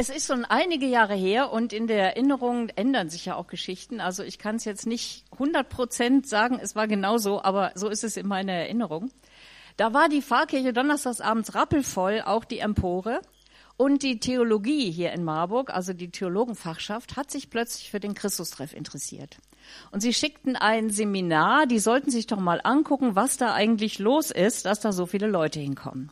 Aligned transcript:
Es 0.00 0.08
ist 0.08 0.28
schon 0.28 0.46
einige 0.46 0.86
Jahre 0.86 1.14
her 1.14 1.52
und 1.52 1.74
in 1.74 1.86
der 1.86 2.02
Erinnerung 2.02 2.70
ändern 2.70 3.10
sich 3.10 3.26
ja 3.26 3.34
auch 3.34 3.48
Geschichten. 3.48 4.00
Also 4.00 4.22
ich 4.22 4.38
kann 4.38 4.56
es 4.56 4.64
jetzt 4.64 4.86
nicht 4.86 5.26
100 5.32 5.68
Prozent 5.68 6.26
sagen, 6.26 6.58
es 6.58 6.74
war 6.74 6.88
genau 6.88 7.18
so, 7.18 7.42
aber 7.42 7.72
so 7.74 7.90
ist 7.90 8.02
es 8.02 8.16
in 8.16 8.26
meiner 8.26 8.54
Erinnerung. 8.54 9.10
Da 9.76 9.92
war 9.92 10.08
die 10.08 10.22
Pfarrkirche 10.22 10.72
donnerstagsabends 10.72 11.54
rappelvoll, 11.54 12.22
auch 12.24 12.46
die 12.46 12.60
Empore. 12.60 13.20
Und 13.76 14.02
die 14.02 14.20
Theologie 14.20 14.90
hier 14.90 15.12
in 15.12 15.22
Marburg, 15.22 15.68
also 15.68 15.92
die 15.92 16.10
Theologenfachschaft, 16.10 17.16
hat 17.16 17.30
sich 17.30 17.50
plötzlich 17.50 17.90
für 17.90 18.00
den 18.00 18.14
Christustreff 18.14 18.72
interessiert. 18.72 19.36
Und 19.90 20.00
sie 20.00 20.14
schickten 20.14 20.56
ein 20.56 20.88
Seminar, 20.88 21.66
die 21.66 21.78
sollten 21.78 22.10
sich 22.10 22.26
doch 22.26 22.40
mal 22.40 22.62
angucken, 22.64 23.16
was 23.16 23.36
da 23.36 23.52
eigentlich 23.52 23.98
los 23.98 24.30
ist, 24.30 24.64
dass 24.64 24.80
da 24.80 24.92
so 24.92 25.04
viele 25.04 25.26
Leute 25.26 25.60
hinkommen. 25.60 26.10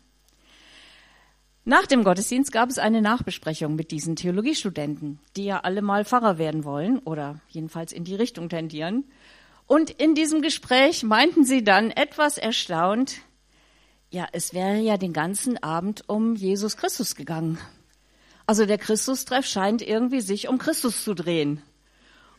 Nach 1.68 1.84
dem 1.84 2.02
Gottesdienst 2.02 2.50
gab 2.50 2.70
es 2.70 2.78
eine 2.78 3.02
Nachbesprechung 3.02 3.76
mit 3.76 3.90
diesen 3.90 4.16
Theologiestudenten, 4.16 5.18
die 5.36 5.45
ja 5.45 5.60
alle 5.60 5.82
mal 5.82 6.06
Pfarrer 6.06 6.38
werden 6.38 6.64
wollen 6.64 6.98
oder 7.00 7.42
jedenfalls 7.50 7.92
in 7.92 8.04
die 8.04 8.14
Richtung 8.14 8.48
tendieren. 8.48 9.04
Und 9.66 9.90
in 9.90 10.14
diesem 10.14 10.40
Gespräch 10.40 11.02
meinten 11.02 11.45
sie 11.45 11.62
dann 11.62 11.90
etwas 11.90 12.38
erstaunt, 12.38 13.16
ja, 14.09 14.26
es 14.32 14.54
wäre 14.54 14.78
ja 14.78 14.96
den 14.96 15.12
ganzen 15.12 15.62
Abend 15.62 16.09
um 16.09 16.36
Jesus 16.36 16.78
Christus 16.78 17.14
gegangen. 17.16 17.59
Also 18.46 18.64
der 18.64 18.78
Christustreff 18.78 19.45
scheint 19.45 19.82
irgendwie 19.82 20.23
sich 20.23 20.48
um 20.48 20.56
Christus 20.56 21.04
zu 21.04 21.12
drehen. 21.12 21.60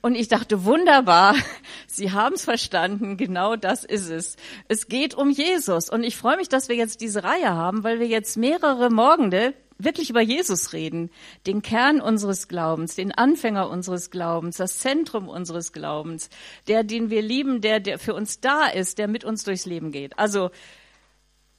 Und 0.02 0.16
ich 0.16 0.27
dachte, 0.27 0.63
wunderbar, 0.66 1.35
Sie 1.88 2.12
haben 2.12 2.35
es 2.35 2.45
verstanden, 2.45 3.17
genau 3.17 3.55
das 3.55 3.84
ist 3.84 4.09
es. 4.09 4.38
Es 4.67 4.88
geht 4.88 5.13
um 5.13 5.30
Jesus. 5.30 5.90
Und 5.90 6.03
ich 6.03 6.16
freue 6.16 6.38
mich, 6.38 6.49
dass 6.49 6.70
wir 6.70 6.76
jetzt 6.76 7.02
diese 7.02 7.23
Reihe 7.23 7.49
haben, 7.49 7.84
weil 7.84 7.99
wir 7.99 8.07
jetzt 8.07 8.38
mehrere 8.38 8.90
Morgende 8.90 9.54
wirklich 9.80 10.09
über 10.09 10.21
Jesus 10.21 10.73
reden, 10.73 11.09
den 11.48 11.62
Kern 11.62 12.02
unseres 12.02 12.48
Glaubens, 12.48 12.96
den 12.96 13.13
Anfänger 13.13 13.70
unseres 13.70 14.12
Glaubens, 14.12 14.57
das 14.57 14.77
Zentrum 14.77 15.29
unseres 15.29 15.71
Glaubens, 15.71 16.29
der, 16.68 16.84
den 16.84 17.10
wir 17.10 17.21
lieben, 17.21 17.62
der, 17.62 17.79
der 17.79 17.98
für 17.98 18.13
uns 18.13 18.41
da 18.41 18.68
ist, 18.68 18.98
der 18.98 19.07
mit 19.07 19.23
uns 19.23 19.45
durchs 19.45 19.66
Leben 19.66 19.91
geht. 19.91 20.20
Also, 20.20 20.51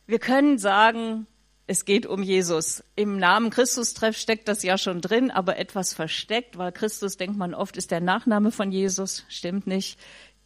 wir 0.06 0.18
können 0.18 0.58
sagen, 0.58 1.26
es 1.70 1.84
geht 1.84 2.04
um 2.04 2.24
Jesus. 2.24 2.82
Im 2.96 3.16
Namen 3.16 3.50
Christus-Treff 3.50 4.16
steckt 4.16 4.48
das 4.48 4.64
ja 4.64 4.76
schon 4.76 5.00
drin, 5.00 5.30
aber 5.30 5.56
etwas 5.56 5.94
versteckt, 5.94 6.58
weil 6.58 6.72
Christus, 6.72 7.16
denkt 7.16 7.36
man 7.36 7.54
oft, 7.54 7.76
ist 7.76 7.92
der 7.92 8.00
Nachname 8.00 8.50
von 8.50 8.72
Jesus. 8.72 9.24
Stimmt 9.28 9.68
nicht. 9.68 9.96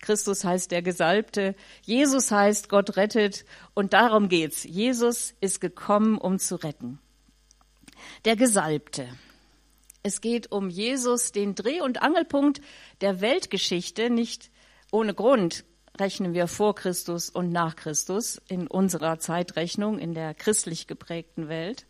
Christus 0.00 0.45
heißt 0.45 0.70
der 0.70 0.83
Gesalbte. 0.83 1.55
Jesus 1.80 2.30
heißt 2.30 2.69
Gott 2.69 2.98
rettet. 2.98 3.47
Und 3.72 3.95
darum 3.95 4.28
geht's. 4.28 4.64
Jesus 4.64 5.33
ist 5.41 5.62
gekommen, 5.62 6.19
um 6.19 6.39
zu 6.39 6.56
retten. 6.56 6.98
Der 8.27 8.36
Gesalbte. 8.36 9.08
Es 10.02 10.20
geht 10.20 10.52
um 10.52 10.69
Jesus, 10.69 11.33
den 11.33 11.55
Dreh- 11.55 11.80
und 11.80 12.02
Angelpunkt 12.02 12.61
der 13.00 13.22
Weltgeschichte, 13.22 14.11
nicht 14.11 14.50
ohne 14.92 15.14
Grund 15.14 15.64
rechnen 15.98 16.34
wir 16.34 16.48
vor 16.48 16.74
Christus 16.74 17.30
und 17.30 17.50
nach 17.50 17.76
Christus 17.76 18.40
in 18.48 18.66
unserer 18.66 19.18
Zeitrechnung, 19.18 19.98
in 19.98 20.14
der 20.14 20.34
christlich 20.34 20.86
geprägten 20.86 21.48
Welt. 21.48 21.86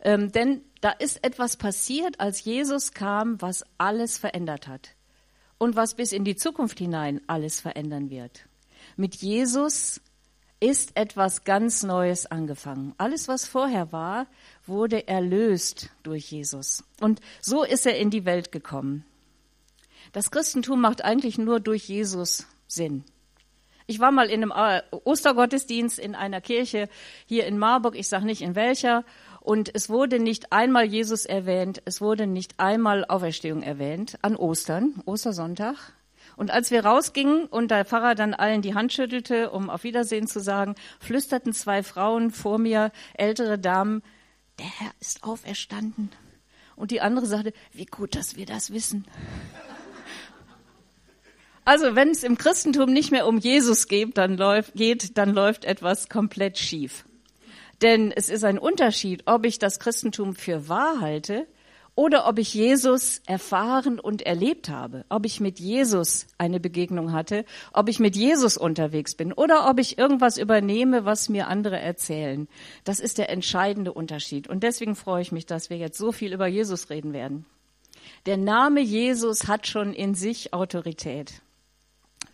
Ähm, 0.00 0.32
denn 0.32 0.62
da 0.80 0.90
ist 0.90 1.24
etwas 1.24 1.56
passiert, 1.56 2.20
als 2.20 2.44
Jesus 2.44 2.92
kam, 2.92 3.40
was 3.40 3.64
alles 3.78 4.18
verändert 4.18 4.68
hat 4.68 4.94
und 5.58 5.76
was 5.76 5.94
bis 5.94 6.12
in 6.12 6.24
die 6.24 6.36
Zukunft 6.36 6.78
hinein 6.78 7.20
alles 7.26 7.60
verändern 7.60 8.10
wird. 8.10 8.46
Mit 8.96 9.16
Jesus 9.16 10.00
ist 10.60 10.96
etwas 10.96 11.44
ganz 11.44 11.82
Neues 11.82 12.26
angefangen. 12.26 12.94
Alles, 12.96 13.28
was 13.28 13.46
vorher 13.46 13.92
war, 13.92 14.26
wurde 14.66 15.08
erlöst 15.08 15.90
durch 16.02 16.30
Jesus. 16.30 16.84
Und 17.00 17.20
so 17.40 17.64
ist 17.64 17.86
er 17.86 17.98
in 17.98 18.10
die 18.10 18.24
Welt 18.24 18.52
gekommen. 18.52 19.04
Das 20.12 20.30
Christentum 20.30 20.80
macht 20.80 21.02
eigentlich 21.02 21.38
nur 21.38 21.60
durch 21.60 21.88
Jesus 21.88 22.46
Sinn. 22.66 23.04
Ich 23.86 24.00
war 24.00 24.12
mal 24.12 24.30
in 24.30 24.42
einem 24.42 24.52
äh, 24.54 24.82
Ostergottesdienst 25.04 25.98
in 25.98 26.14
einer 26.14 26.40
Kirche 26.40 26.88
hier 27.26 27.46
in 27.46 27.58
Marburg, 27.58 27.96
ich 27.96 28.08
sage 28.08 28.24
nicht 28.24 28.40
in 28.40 28.54
welcher, 28.54 29.04
und 29.40 29.74
es 29.74 29.90
wurde 29.90 30.18
nicht 30.18 30.52
einmal 30.52 30.84
Jesus 30.84 31.26
erwähnt, 31.26 31.82
es 31.84 32.00
wurde 32.00 32.26
nicht 32.26 32.54
einmal 32.58 33.04
Auferstehung 33.04 33.62
erwähnt 33.62 34.18
an 34.22 34.36
Ostern, 34.36 35.02
Ostersonntag. 35.04 35.76
Und 36.36 36.50
als 36.50 36.70
wir 36.70 36.84
rausgingen 36.84 37.44
und 37.44 37.70
der 37.70 37.84
Pfarrer 37.84 38.14
dann 38.14 38.32
allen 38.32 38.62
die 38.62 38.74
Hand 38.74 38.94
schüttelte, 38.94 39.50
um 39.50 39.68
auf 39.68 39.84
Wiedersehen 39.84 40.26
zu 40.26 40.40
sagen, 40.40 40.74
flüsterten 40.98 41.52
zwei 41.52 41.82
Frauen 41.82 42.30
vor 42.30 42.58
mir, 42.58 42.90
ältere 43.12 43.58
Damen, 43.58 44.02
der 44.58 44.66
Herr 44.66 44.92
ist 45.00 45.24
auferstanden. 45.24 46.10
Und 46.74 46.90
die 46.90 47.02
andere 47.02 47.26
sagte, 47.26 47.52
wie 47.72 47.86
gut, 47.86 48.16
dass 48.16 48.36
wir 48.36 48.46
das 48.46 48.72
wissen. 48.72 49.06
Also 51.64 51.94
wenn 51.94 52.10
es 52.10 52.22
im 52.22 52.36
Christentum 52.36 52.92
nicht 52.92 53.10
mehr 53.10 53.26
um 53.26 53.38
Jesus 53.38 53.88
geht, 53.88 54.18
dann 54.18 54.36
läuft, 54.36 54.74
geht, 54.74 55.16
dann 55.16 55.32
läuft 55.32 55.64
etwas 55.64 56.08
komplett 56.08 56.58
schief. 56.58 57.04
Denn 57.80 58.12
es 58.12 58.28
ist 58.28 58.44
ein 58.44 58.58
Unterschied, 58.58 59.22
ob 59.26 59.46
ich 59.46 59.58
das 59.58 59.78
Christentum 59.78 60.34
für 60.34 60.68
wahr 60.68 61.00
halte 61.00 61.46
oder 61.94 62.26
ob 62.26 62.38
ich 62.38 62.52
Jesus 62.52 63.22
erfahren 63.26 64.00
und 64.00 64.22
erlebt 64.22 64.68
habe, 64.68 65.04
ob 65.08 65.24
ich 65.24 65.40
mit 65.40 65.60
Jesus 65.60 66.26
eine 66.38 66.60
Begegnung 66.60 67.12
hatte, 67.12 67.44
ob 67.72 67.88
ich 67.88 68.00
mit 68.00 68.16
Jesus 68.16 68.56
unterwegs 68.56 69.14
bin 69.14 69.32
oder 69.32 69.68
ob 69.70 69.78
ich 69.78 69.96
irgendwas 69.96 70.36
übernehme, 70.36 71.04
was 71.04 71.28
mir 71.28 71.48
andere 71.48 71.78
erzählen. 71.78 72.48
Das 72.84 73.00
ist 73.00 73.18
der 73.18 73.30
entscheidende 73.30 73.92
Unterschied. 73.92 74.48
Und 74.48 74.62
deswegen 74.62 74.96
freue 74.96 75.22
ich 75.22 75.32
mich, 75.32 75.46
dass 75.46 75.70
wir 75.70 75.76
jetzt 75.76 75.98
so 75.98 76.12
viel 76.12 76.32
über 76.32 76.46
Jesus 76.46 76.90
reden 76.90 77.12
werden. 77.12 77.46
Der 78.26 78.36
Name 78.36 78.80
Jesus 78.80 79.46
hat 79.46 79.66
schon 79.66 79.94
in 79.94 80.14
sich 80.14 80.52
Autorität. 80.52 81.42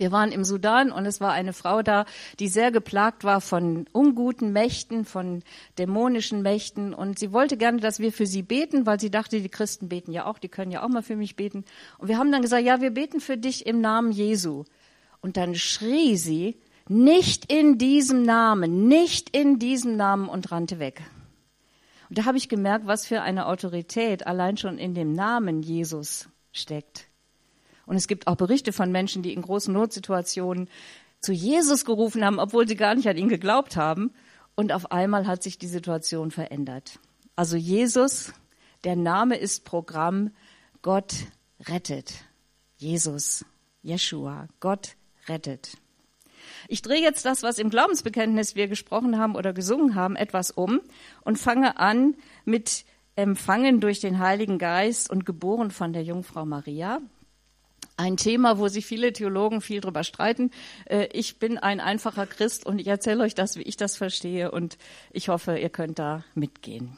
Wir 0.00 0.12
waren 0.12 0.33
im 0.33 0.44
Sudan 0.44 0.93
und 0.93 1.05
es 1.05 1.21
war 1.21 1.33
eine 1.33 1.53
Frau 1.53 1.83
da, 1.83 2.06
die 2.38 2.49
sehr 2.49 2.72
geplagt 2.72 3.22
war 3.22 3.43
von 3.43 3.84
unguten 3.93 4.50
Mächten, 4.50 5.05
von 5.05 5.43
dämonischen 5.77 6.41
Mächten. 6.41 6.94
Und 6.94 7.19
sie 7.19 7.34
wollte 7.34 7.59
gerne, 7.59 7.81
dass 7.81 8.00
wir 8.00 8.11
für 8.11 8.25
sie 8.25 8.43
beten, 8.43 8.87
weil 8.87 8.99
sie 8.99 9.11
dachte, 9.11 9.43
die 9.43 9.50
Christen 9.50 9.91
beten 9.91 10.11
ja 10.12 10.25
auch, 10.25 10.38
die 10.38 10.49
können 10.49 10.71
ja 10.71 10.83
auch 10.83 10.88
mal 10.88 11.03
für 11.03 11.16
mich 11.16 11.37
beten. 11.37 11.66
Und 11.99 12.09
wir 12.09 12.16
haben 12.16 12.33
dann 12.33 12.41
gesagt, 12.41 12.65
ja, 12.65 12.81
wir 12.81 12.93
beten 12.93 13.21
für 13.21 13.37
dich 13.37 13.66
im 13.66 13.83
Namen 13.83 14.11
Jesu. 14.11 14.65
Und 15.21 15.37
dann 15.37 15.55
schrie 15.55 16.17
sie, 16.17 16.59
nicht 16.88 17.53
in 17.53 17.77
diesem 17.77 18.22
Namen, 18.22 18.88
nicht 18.88 19.37
in 19.37 19.59
diesem 19.59 19.99
Namen 19.99 20.31
und 20.31 20.50
rannte 20.50 20.78
weg. 20.78 21.03
Und 22.09 22.17
da 22.17 22.25
habe 22.25 22.38
ich 22.38 22.49
gemerkt, 22.49 22.87
was 22.87 23.05
für 23.05 23.21
eine 23.21 23.44
Autorität 23.44 24.27
allein 24.27 24.56
schon 24.56 24.78
in 24.78 24.94
dem 24.94 25.12
Namen 25.12 25.61
Jesus 25.61 26.31
steckt. 26.53 27.09
Und 27.91 27.97
es 27.97 28.06
gibt 28.06 28.28
auch 28.28 28.37
Berichte 28.37 28.73
von 28.73 28.93
Menschen, 28.93 29.25
die 29.25 29.33
in 29.33 29.43
großen 29.43 29.75
Notsituationen 29.75 30.69
zu 31.21 31.33
Jesus 31.33 31.84
gerufen 31.84 32.25
haben, 32.25 32.39
obwohl 32.39 32.69
sie 32.69 32.77
gar 32.77 32.95
nicht 32.95 33.09
an 33.09 33.17
ihn 33.17 33.28
geglaubt 33.28 33.77
haben. 33.77 34.15
Und 34.55 34.71
auf 34.71 34.93
einmal 34.93 35.27
hat 35.27 35.43
sich 35.43 35.59
die 35.59 35.67
Situation 35.67 36.31
verändert. 36.31 37.00
Also 37.34 37.56
Jesus, 37.56 38.33
der 38.84 38.95
Name 38.95 39.39
ist 39.39 39.65
Programm, 39.65 40.31
Gott 40.83 41.15
rettet. 41.67 42.15
Jesus, 42.77 43.45
Jeshua, 43.83 44.47
Gott 44.61 44.95
rettet. 45.27 45.77
Ich 46.69 46.83
drehe 46.83 47.03
jetzt 47.03 47.25
das, 47.25 47.43
was 47.43 47.59
im 47.59 47.71
Glaubensbekenntnis 47.71 48.55
wir 48.55 48.69
gesprochen 48.69 49.19
haben 49.19 49.34
oder 49.34 49.53
gesungen 49.53 49.97
haben, 49.97 50.15
etwas 50.15 50.53
um 50.53 50.81
und 51.23 51.41
fange 51.41 51.77
an 51.81 52.15
mit 52.45 52.84
empfangen 53.17 53.81
durch 53.81 53.99
den 53.99 54.21
Heiligen 54.21 54.59
Geist 54.59 55.11
und 55.11 55.27
geboren 55.27 55.73
von 55.73 55.93
der 55.93 56.05
Jungfrau 56.05 56.47
Maria 56.47 57.00
ein 58.00 58.16
Thema, 58.16 58.59
wo 58.59 58.69
sich 58.69 58.87
viele 58.87 59.12
Theologen 59.12 59.61
viel 59.61 59.81
drüber 59.81 60.05
streiten. 60.05 60.50
Äh, 60.87 61.09
ich 61.12 61.38
bin 61.38 61.59
ein 61.59 61.81
einfacher 61.81 62.27
Christ 62.27 62.65
und 62.65 62.81
ich 62.81 62.87
erzähle 62.87 63.22
euch 63.22 63.34
das, 63.34 63.56
wie 63.56 63.62
ich 63.62 63.77
das 63.77 63.97
verstehe 63.97 64.50
und 64.50 64.78
ich 65.12 65.28
hoffe, 65.28 65.59
ihr 65.59 65.69
könnt 65.69 65.99
da 65.99 66.25
mitgehen. 66.34 66.97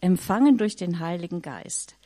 Empfangen 0.00 0.56
durch 0.56 0.76
den 0.76 1.00
Heiligen 1.00 1.42
Geist. 1.42 1.96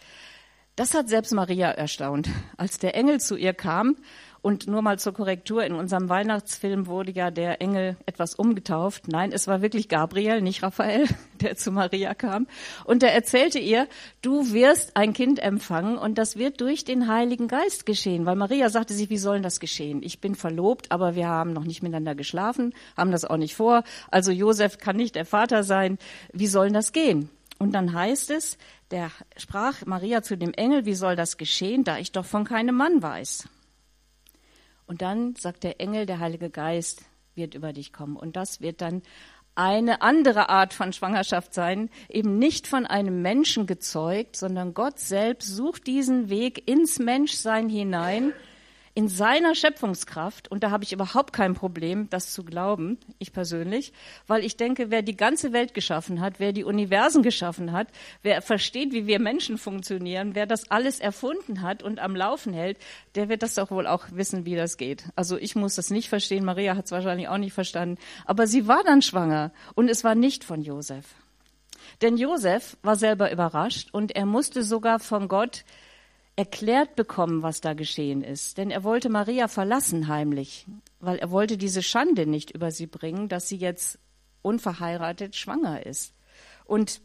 Das 0.75 0.94
hat 0.94 1.09
selbst 1.09 1.33
Maria 1.33 1.71
erstaunt, 1.71 2.29
als 2.56 2.79
der 2.79 2.97
Engel 2.97 3.21
zu 3.21 3.37
ihr 3.37 3.53
kam 3.53 3.97
und 4.43 4.67
nur 4.67 4.83
mal 4.83 4.99
zur 4.99 5.15
Korrektur, 5.15 5.65
in 5.65 5.75
unserem 5.75 6.09
Weihnachtsfilm 6.09 6.89
wurde 6.89 7.12
ja 7.12 7.31
der 7.31 7.62
Engel 7.62 7.97
etwas 8.06 8.35
umgetauft. 8.35 9.06
Nein, 9.06 9.31
es 9.33 9.47
war 9.47 9.62
wirklich 9.62 9.89
Gabriel, 9.89 10.43
nicht 10.43 10.65
Raphael, 10.65 11.06
der 11.41 11.56
zu 11.56 11.71
Maria 11.71 12.12
kam. 12.12 12.49
Und 12.85 13.05
er 13.05 13.15
erzählte 13.15 13.61
ihr, 13.61 13.87
du 14.21 14.53
wirst 14.53 14.97
ein 14.97 15.12
Kind 15.12 15.39
empfangen 15.39 15.97
und 15.97 16.19
das 16.19 16.37
wird 16.37 16.61
durch 16.61 16.85
den 16.85 17.06
Heiligen 17.06 17.47
Geist 17.47 17.87
geschehen. 17.87 18.27
Weil 18.27 18.35
Maria 18.35 18.69
sagte 18.69 18.94
sich, 18.94 19.11
wie 19.11 19.19
soll 19.19 19.41
das 19.41 19.61
geschehen? 19.61 20.03
Ich 20.03 20.21
bin 20.21 20.35
verlobt, 20.35 20.91
aber 20.91 21.15
wir 21.15 21.29
haben 21.29 21.53
noch 21.53 21.65
nicht 21.65 21.85
miteinander 21.85 22.17
geschlafen, 22.17 22.75
haben 22.97 23.12
das 23.12 23.25
auch 23.25 23.37
nicht 23.37 23.55
vor. 23.55 23.85
Also 24.11 24.33
Josef 24.33 24.79
kann 24.79 24.97
nicht 24.97 25.15
der 25.15 25.25
Vater 25.25 25.62
sein. 25.62 25.99
Wie 26.33 26.49
soll 26.49 26.73
das 26.73 26.93
gehen? 26.93 27.31
Und 27.59 27.77
dann 27.77 27.93
heißt 27.93 28.33
es, 28.33 28.59
der 28.91 29.12
sprach 29.37 29.87
Maria 29.87 30.23
zu 30.23 30.37
dem 30.37 30.53
Engel, 30.53 30.85
wie 30.85 30.94
soll 30.94 31.15
das 31.15 31.37
geschehen, 31.37 31.85
da 31.85 31.99
ich 31.99 32.11
doch 32.11 32.25
von 32.25 32.43
keinem 32.44 32.75
Mann 32.75 33.03
weiß. 33.03 33.49
Und 34.87 35.02
dann 35.02 35.37
sagt 35.37 35.64
der 35.64 35.81
Engel, 35.81 36.06
der 36.06 36.19
Heilige 36.19 36.50
Geist 36.50 37.05
wird 37.34 37.55
über 37.55 37.73
dich 37.73 37.93
kommen. 37.93 38.17
Und 38.17 38.37
das 38.37 38.61
wird 38.61 38.81
dann 38.81 39.02
eine 39.55 40.00
andere 40.02 40.49
Art 40.49 40.73
von 40.73 40.93
Schwangerschaft 40.93 41.52
sein, 41.52 41.90
eben 42.08 42.38
nicht 42.38 42.67
von 42.67 42.87
einem 42.87 43.20
Menschen 43.23 43.67
gezeugt, 43.67 44.37
sondern 44.37 44.73
Gott 44.75 44.99
selbst 44.99 45.49
sucht 45.49 45.87
diesen 45.87 46.31
Weg 46.31 46.69
ins 46.69 46.99
Menschsein 46.99 47.69
hinein 47.69 48.32
in 48.94 49.09
seiner 49.09 49.55
Schöpfungskraft, 49.55 50.50
und 50.50 50.62
da 50.62 50.71
habe 50.71 50.85
ich 50.85 50.93
überhaupt 50.93 51.33
kein 51.33 51.55
Problem, 51.55 52.11
das 52.11 52.33
zu 52.33 52.44
glauben, 52.44 52.99
ich 53.19 53.33
persönlich, 53.33 53.93
weil 54.27 54.44
ich 54.44 54.59
denke, 54.59 54.91
wer 54.91 55.00
die 55.00 55.17
ganze 55.17 55.53
Welt 55.55 55.73
geschaffen 55.73 56.21
hat, 56.21 56.41
wer 56.41 56.53
die 56.53 56.65
Universen 56.65 57.23
geschaffen 57.23 57.73
hat, 57.73 57.89
wer 58.23 58.43
versteht, 58.43 58.93
wie 58.93 59.06
wir 59.06 59.19
Menschen 59.19 59.56
funktionieren, 59.56 60.35
wer 60.35 60.47
das 60.47 60.71
alles 60.71 61.00
erfunden 61.00 61.62
hat 61.62 61.83
und 61.83 62.00
am 62.00 62.15
Laufen 62.15 62.53
hält, 62.53 62.77
der 63.15 63.31
wird 63.31 63.43
das 63.43 63.55
doch 63.55 63.71
wohl 63.71 63.87
auch 63.87 64.05
wissen, 64.12 64.44
wie 64.44 64.56
das 64.56 64.77
geht. 64.77 65.05
Also 65.17 65.39
ich 65.39 65.56
muss 65.56 65.77
das 65.77 65.89
nicht 65.91 66.11
verstehen, 66.11 66.44
Maria 66.44 66.77
hat 66.77 66.85
es 66.85 66.93
wahrscheinlich 66.93 67.29
auch 67.29 67.39
nicht 67.39 67.55
verstanden, 67.55 67.99
aber 68.27 68.47
sie 68.47 68.69
war 68.69 68.85
dann 68.85 69.00
schwanger 69.00 69.53
und 69.75 69.89
es 69.89 70.05
war 70.05 70.15
nicht 70.15 70.44
von 70.44 70.61
Josef. 70.61 71.06
Denn 72.03 72.17
Josef 72.17 72.77
war 72.83 72.97
selber 72.97 73.33
überrascht 73.33 73.89
und 73.93 74.15
er 74.15 74.27
musste 74.27 74.62
sogar 74.62 74.99
von 74.99 75.29
Gott 75.29 75.65
erklärt 76.37 76.96
bekommen, 76.96 77.43
was 77.43 77.61
da 77.61 77.75
geschehen 77.75 78.23
ist. 78.23 78.58
Denn 78.58 78.70
er 78.70 78.84
wollte 78.84 79.08
Maria 79.08 79.49
verlassen 79.49 80.08
heimlich, 80.08 80.67
weil 81.00 81.19
er 81.19 81.31
wollte 81.31 81.58
diese 81.58 81.82
Schande 81.82 82.26
nicht 82.26 82.50
über 82.50 82.70
sie 82.70 82.87
bringen, 82.87 83.29
dass 83.29 83.49
sie 83.49 83.56
jetzt 83.56 83.99
unverheiratet 84.40 85.37
schwanger 85.37 85.84
ist. 85.84 86.14
Und 86.64 87.00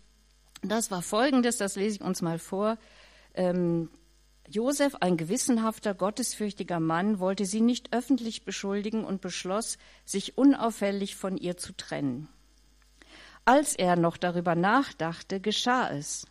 das 0.61 0.91
war 0.91 1.01
folgendes, 1.01 1.57
das 1.57 1.75
lese 1.75 1.97
ich 1.97 2.01
uns 2.01 2.21
mal 2.21 2.39
vor. 2.39 2.77
Ähm, 3.33 3.89
Josef, 4.49 4.95
ein 5.01 5.17
gewissenhafter, 5.17 5.93
gottesfürchtiger 5.93 6.79
Mann, 6.79 7.19
wollte 7.19 7.45
sie 7.45 7.59
nicht 7.59 7.93
öffentlich 7.93 8.45
beschuldigen 8.45 9.03
und 9.03 9.19
beschloss, 9.19 9.77
sich 10.05 10.37
unauffällig 10.37 11.17
von 11.17 11.37
ihr 11.37 11.57
zu 11.57 11.75
trennen. 11.75 12.29
Als 13.43 13.75
er 13.75 13.97
noch 13.97 14.15
darüber 14.15 14.55
nachdachte, 14.55 15.41
geschah 15.41 15.89
es. 15.91 16.25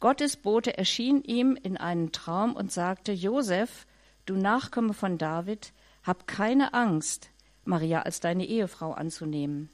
Gottes 0.00 0.36
Bote 0.36 0.78
erschien 0.78 1.22
ihm 1.24 1.58
in 1.60 1.76
einem 1.76 2.12
Traum 2.12 2.54
und 2.54 2.70
sagte, 2.70 3.12
Josef, 3.12 3.86
du 4.26 4.36
Nachkomme 4.36 4.94
von 4.94 5.18
David, 5.18 5.72
hab 6.04 6.26
keine 6.26 6.72
Angst, 6.72 7.30
Maria 7.64 8.02
als 8.02 8.20
deine 8.20 8.46
Ehefrau 8.46 8.92
anzunehmen. 8.92 9.70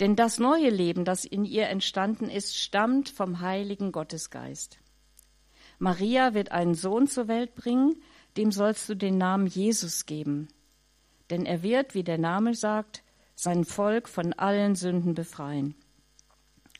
Denn 0.00 0.16
das 0.16 0.38
neue 0.38 0.70
Leben, 0.70 1.04
das 1.04 1.24
in 1.24 1.44
ihr 1.44 1.68
entstanden 1.68 2.28
ist, 2.28 2.56
stammt 2.56 3.08
vom 3.08 3.40
heiligen 3.40 3.92
Gottesgeist. 3.92 4.78
Maria 5.78 6.34
wird 6.34 6.52
einen 6.52 6.74
Sohn 6.74 7.06
zur 7.06 7.28
Welt 7.28 7.54
bringen, 7.54 8.02
dem 8.36 8.52
sollst 8.52 8.88
du 8.88 8.94
den 8.94 9.18
Namen 9.18 9.46
Jesus 9.46 10.06
geben. 10.06 10.48
Denn 11.30 11.46
er 11.46 11.62
wird, 11.62 11.94
wie 11.94 12.04
der 12.04 12.18
Name 12.18 12.54
sagt, 12.54 13.02
sein 13.34 13.64
Volk 13.64 14.08
von 14.08 14.32
allen 14.34 14.74
Sünden 14.74 15.14
befreien. 15.14 15.74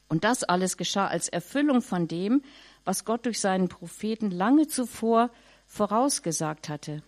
Und 0.09 0.25
das 0.25 0.45
alles 0.45 0.77
geschah 0.77 1.06
als 1.06 1.29
Erfüllung 1.29 1.83
von 1.83 2.09
dem, 2.09 2.43
was 2.85 3.05
Gott 3.05 3.27
durch 3.27 3.41
seinen 3.41 3.69
Propheten 3.69 4.31
lange 4.31 4.67
zuvor 4.67 5.31
vorausgesagt 5.67 6.69
hatte. 6.69 7.03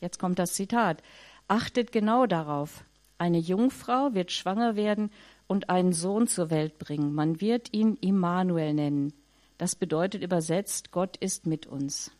Jetzt 0.00 0.18
kommt 0.18 0.38
das 0.38 0.54
Zitat. 0.54 1.02
Achtet 1.48 1.92
genau 1.92 2.26
darauf. 2.26 2.84
Eine 3.18 3.38
Jungfrau 3.38 4.14
wird 4.14 4.32
schwanger 4.32 4.76
werden 4.76 5.10
und 5.46 5.68
einen 5.68 5.92
Sohn 5.92 6.26
zur 6.26 6.50
Welt 6.50 6.78
bringen. 6.78 7.12
Man 7.12 7.40
wird 7.40 7.72
ihn 7.72 7.96
Immanuel 7.96 8.74
nennen. 8.74 9.12
Das 9.58 9.74
bedeutet 9.74 10.22
übersetzt, 10.22 10.90
Gott 10.90 11.16
ist 11.18 11.46
mit 11.46 11.66
uns. 11.66 12.12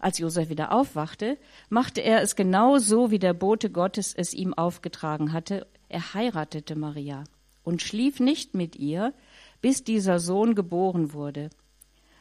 Als 0.00 0.18
Josef 0.18 0.48
wieder 0.48 0.72
aufwachte, 0.72 1.38
machte 1.68 2.00
er 2.00 2.22
es 2.22 2.34
genau 2.34 2.78
so, 2.78 3.10
wie 3.10 3.20
der 3.20 3.34
Bote 3.34 3.70
Gottes 3.70 4.12
es 4.12 4.34
ihm 4.34 4.52
aufgetragen 4.54 5.32
hatte. 5.32 5.66
Er 5.88 6.14
heiratete 6.14 6.74
Maria 6.74 7.22
und 7.62 7.82
schlief 7.82 8.20
nicht 8.20 8.54
mit 8.54 8.76
ihr, 8.76 9.14
bis 9.60 9.84
dieser 9.84 10.18
Sohn 10.18 10.54
geboren 10.54 11.12
wurde. 11.12 11.50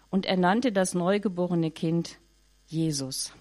Und 0.09 0.25
er 0.25 0.37
nannte 0.37 0.71
das 0.71 0.93
neugeborene 0.93 1.71
Kind 1.71 2.19
Jesus. 2.67 3.33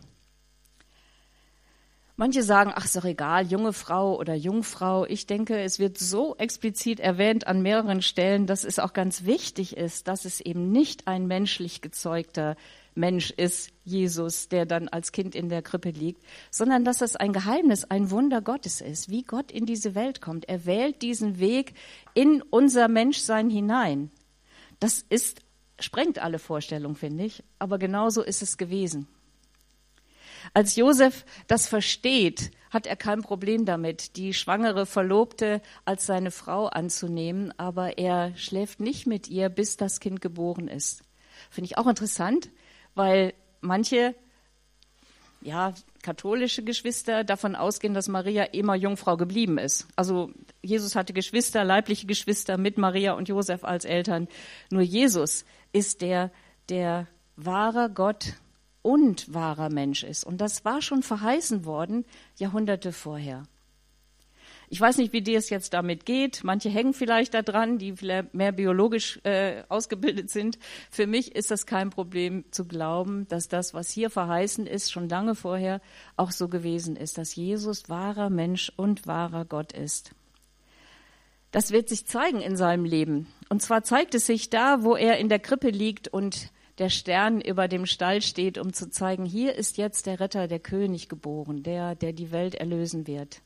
Manche 2.20 2.42
sagen, 2.42 2.72
ach, 2.74 2.84
ist 2.84 2.96
doch 2.96 3.06
egal, 3.06 3.46
junge 3.46 3.72
Frau 3.72 4.18
oder 4.18 4.34
Jungfrau. 4.34 5.06
Ich 5.06 5.26
denke, 5.26 5.58
es 5.58 5.78
wird 5.78 5.96
so 5.96 6.36
explizit 6.36 7.00
erwähnt 7.00 7.46
an 7.46 7.62
mehreren 7.62 8.02
Stellen, 8.02 8.46
dass 8.46 8.64
es 8.64 8.78
auch 8.78 8.92
ganz 8.92 9.24
wichtig 9.24 9.74
ist, 9.76 10.06
dass 10.06 10.26
es 10.26 10.42
eben 10.42 10.70
nicht 10.70 11.06
ein 11.06 11.26
menschlich 11.26 11.80
gezeugter 11.80 12.56
Mensch 12.94 13.30
ist, 13.30 13.70
Jesus, 13.84 14.48
der 14.48 14.66
dann 14.66 14.88
als 14.88 15.12
Kind 15.12 15.34
in 15.34 15.48
der 15.48 15.62
Krippe 15.62 15.90
liegt, 15.90 16.22
sondern 16.50 16.84
dass 16.84 17.00
es 17.00 17.16
ein 17.16 17.32
Geheimnis, 17.32 17.84
ein 17.84 18.10
Wunder 18.10 18.42
Gottes 18.42 18.80
ist, 18.80 19.08
wie 19.08 19.22
Gott 19.22 19.50
in 19.50 19.66
diese 19.66 19.94
Welt 19.94 20.20
kommt. 20.20 20.48
Er 20.48 20.66
wählt 20.66 21.02
diesen 21.02 21.38
Weg 21.38 21.74
in 22.14 22.42
unser 22.42 22.88
Menschsein 22.88 23.50
hinein. 23.50 24.10
Das 24.80 25.04
ist, 25.08 25.40
sprengt 25.78 26.18
alle 26.18 26.38
Vorstellung, 26.38 26.94
finde 26.96 27.24
ich, 27.24 27.42
aber 27.58 27.78
genauso 27.78 28.22
ist 28.22 28.42
es 28.42 28.56
gewesen. 28.56 29.08
Als 30.54 30.76
Josef 30.76 31.24
das 31.46 31.66
versteht, 31.66 32.50
hat 32.70 32.86
er 32.86 32.96
kein 32.96 33.22
Problem 33.22 33.64
damit, 33.64 34.16
die 34.16 34.32
schwangere 34.32 34.86
Verlobte 34.86 35.60
als 35.84 36.06
seine 36.06 36.30
Frau 36.30 36.66
anzunehmen, 36.66 37.52
aber 37.58 37.98
er 37.98 38.34
schläft 38.36 38.80
nicht 38.80 39.06
mit 39.06 39.28
ihr, 39.28 39.48
bis 39.48 39.76
das 39.76 40.00
Kind 40.00 40.20
geboren 40.20 40.68
ist. 40.68 41.02
Finde 41.50 41.66
ich 41.66 41.78
auch 41.78 41.86
interessant, 41.86 42.50
weil 42.94 43.34
manche 43.60 44.14
ja, 45.42 45.74
katholische 46.02 46.62
Geschwister 46.62 47.24
davon 47.24 47.56
ausgehen, 47.56 47.94
dass 47.94 48.08
Maria 48.08 48.44
immer 48.44 48.74
Jungfrau 48.74 49.16
geblieben 49.16 49.58
ist. 49.58 49.86
Also 49.96 50.30
Jesus 50.62 50.96
hatte 50.96 51.12
Geschwister, 51.12 51.64
leibliche 51.64 52.06
Geschwister 52.06 52.58
mit 52.58 52.76
Maria 52.78 53.12
und 53.14 53.28
Josef 53.28 53.64
als 53.64 53.84
Eltern. 53.84 54.28
Nur 54.70 54.82
Jesus 54.82 55.44
ist 55.72 56.02
der, 56.02 56.30
der 56.68 57.06
wahrer 57.36 57.88
Gott 57.88 58.34
und 58.82 59.32
wahrer 59.32 59.70
Mensch 59.70 60.02
ist. 60.04 60.24
Und 60.24 60.40
das 60.40 60.64
war 60.64 60.82
schon 60.82 61.02
verheißen 61.02 61.64
worden 61.64 62.04
Jahrhunderte 62.36 62.92
vorher. 62.92 63.44
Ich 64.72 64.80
weiß 64.80 64.98
nicht, 64.98 65.12
wie 65.12 65.20
dir 65.20 65.36
es 65.36 65.50
jetzt 65.50 65.74
damit 65.74 66.06
geht. 66.06 66.44
Manche 66.44 66.70
hängen 66.70 66.94
vielleicht 66.94 67.34
daran, 67.34 67.78
die 67.78 67.92
mehr 68.32 68.52
biologisch 68.52 69.18
äh, 69.24 69.64
ausgebildet 69.68 70.30
sind. 70.30 70.60
Für 70.92 71.08
mich 71.08 71.34
ist 71.34 71.50
das 71.50 71.66
kein 71.66 71.90
Problem 71.90 72.44
zu 72.52 72.64
glauben, 72.64 73.26
dass 73.26 73.48
das, 73.48 73.74
was 73.74 73.90
hier 73.90 74.10
verheißen 74.10 74.68
ist, 74.68 74.92
schon 74.92 75.08
lange 75.08 75.34
vorher 75.34 75.80
auch 76.16 76.30
so 76.30 76.46
gewesen 76.46 76.94
ist, 76.94 77.18
dass 77.18 77.34
Jesus 77.34 77.88
wahrer 77.88 78.30
Mensch 78.30 78.72
und 78.76 79.08
wahrer 79.08 79.44
Gott 79.44 79.72
ist. 79.72 80.12
Das 81.50 81.72
wird 81.72 81.88
sich 81.88 82.06
zeigen 82.06 82.40
in 82.40 82.54
seinem 82.56 82.84
Leben. 82.84 83.26
Und 83.48 83.62
zwar 83.62 83.82
zeigt 83.82 84.14
es 84.14 84.26
sich 84.26 84.50
da, 84.50 84.84
wo 84.84 84.94
er 84.94 85.18
in 85.18 85.28
der 85.28 85.40
Krippe 85.40 85.70
liegt 85.70 86.06
und 86.06 86.52
der 86.78 86.90
Stern 86.90 87.40
über 87.40 87.66
dem 87.66 87.86
Stall 87.86 88.22
steht, 88.22 88.56
um 88.56 88.72
zu 88.72 88.88
zeigen, 88.88 89.24
hier 89.24 89.56
ist 89.56 89.78
jetzt 89.78 90.06
der 90.06 90.20
Retter, 90.20 90.46
der 90.46 90.60
König 90.60 91.08
geboren, 91.08 91.64
der, 91.64 91.96
der 91.96 92.12
die 92.12 92.30
Welt 92.30 92.54
erlösen 92.54 93.08
wird. 93.08 93.42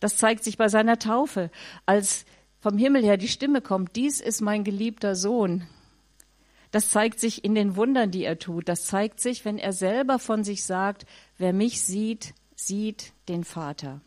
Das 0.00 0.16
zeigt 0.16 0.44
sich 0.44 0.56
bei 0.56 0.68
seiner 0.68 0.98
Taufe, 0.98 1.50
als 1.86 2.24
vom 2.60 2.76
Himmel 2.76 3.02
her 3.02 3.16
die 3.16 3.28
Stimme 3.28 3.62
kommt, 3.62 3.96
dies 3.96 4.20
ist 4.20 4.40
mein 4.40 4.64
geliebter 4.64 5.14
Sohn. 5.14 5.66
Das 6.70 6.90
zeigt 6.90 7.18
sich 7.18 7.44
in 7.44 7.54
den 7.54 7.74
Wundern, 7.74 8.10
die 8.10 8.24
er 8.24 8.38
tut. 8.38 8.68
Das 8.68 8.84
zeigt 8.84 9.18
sich, 9.18 9.44
wenn 9.44 9.58
er 9.58 9.72
selber 9.72 10.18
von 10.18 10.44
sich 10.44 10.64
sagt, 10.64 11.06
wer 11.36 11.52
mich 11.52 11.82
sieht, 11.82 12.34
sieht 12.54 13.12
den 13.28 13.44
Vater. 13.44 14.00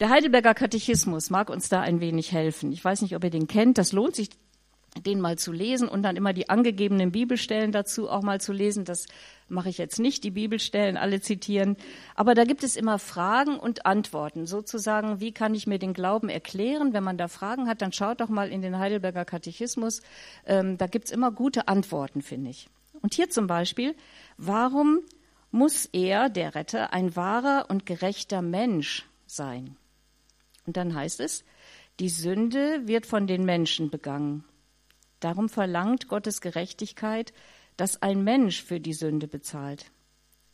Der 0.00 0.10
Heidelberger 0.10 0.54
Katechismus 0.54 1.28
mag 1.28 1.50
uns 1.50 1.68
da 1.68 1.80
ein 1.80 2.00
wenig 2.00 2.32
helfen. 2.32 2.70
Ich 2.72 2.84
weiß 2.84 3.02
nicht, 3.02 3.16
ob 3.16 3.24
ihr 3.24 3.30
den 3.30 3.48
kennt. 3.48 3.76
Das 3.78 3.92
lohnt 3.92 4.14
sich 4.14 4.30
den 4.96 5.20
mal 5.20 5.38
zu 5.38 5.52
lesen 5.52 5.88
und 5.88 6.02
dann 6.02 6.16
immer 6.16 6.32
die 6.32 6.48
angegebenen 6.48 7.12
Bibelstellen 7.12 7.72
dazu 7.72 8.08
auch 8.08 8.22
mal 8.22 8.40
zu 8.40 8.52
lesen. 8.52 8.84
Das 8.84 9.06
mache 9.48 9.68
ich 9.68 9.78
jetzt 9.78 9.98
nicht, 9.98 10.24
die 10.24 10.30
Bibelstellen 10.30 10.96
alle 10.96 11.20
zitieren. 11.20 11.76
Aber 12.14 12.34
da 12.34 12.44
gibt 12.44 12.64
es 12.64 12.76
immer 12.76 12.98
Fragen 12.98 13.58
und 13.58 13.86
Antworten. 13.86 14.46
Sozusagen, 14.46 15.20
wie 15.20 15.32
kann 15.32 15.54
ich 15.54 15.66
mir 15.66 15.78
den 15.78 15.92
Glauben 15.92 16.28
erklären? 16.28 16.92
Wenn 16.92 17.04
man 17.04 17.18
da 17.18 17.28
Fragen 17.28 17.68
hat, 17.68 17.82
dann 17.82 17.92
schaut 17.92 18.20
doch 18.20 18.28
mal 18.28 18.50
in 18.50 18.62
den 18.62 18.78
Heidelberger 18.78 19.24
Katechismus. 19.24 20.02
Ähm, 20.46 20.78
da 20.78 20.86
gibt's 20.86 21.10
immer 21.10 21.30
gute 21.30 21.68
Antworten, 21.68 22.22
finde 22.22 22.50
ich. 22.50 22.68
Und 23.00 23.14
hier 23.14 23.30
zum 23.30 23.46
Beispiel, 23.46 23.94
warum 24.36 25.00
muss 25.50 25.86
er, 25.92 26.28
der 26.28 26.54
Retter, 26.54 26.92
ein 26.92 27.14
wahrer 27.16 27.66
und 27.68 27.86
gerechter 27.86 28.42
Mensch 28.42 29.06
sein? 29.26 29.76
Und 30.66 30.76
dann 30.76 30.94
heißt 30.94 31.20
es, 31.20 31.44
die 32.00 32.10
Sünde 32.10 32.86
wird 32.86 33.06
von 33.06 33.26
den 33.26 33.44
Menschen 33.44 33.90
begangen. 33.90 34.44
Darum 35.20 35.48
verlangt 35.48 36.08
Gottes 36.08 36.40
Gerechtigkeit, 36.40 37.32
dass 37.76 38.02
ein 38.02 38.24
Mensch 38.24 38.62
für 38.62 38.80
die 38.80 38.92
Sünde 38.92 39.28
bezahlt. 39.28 39.90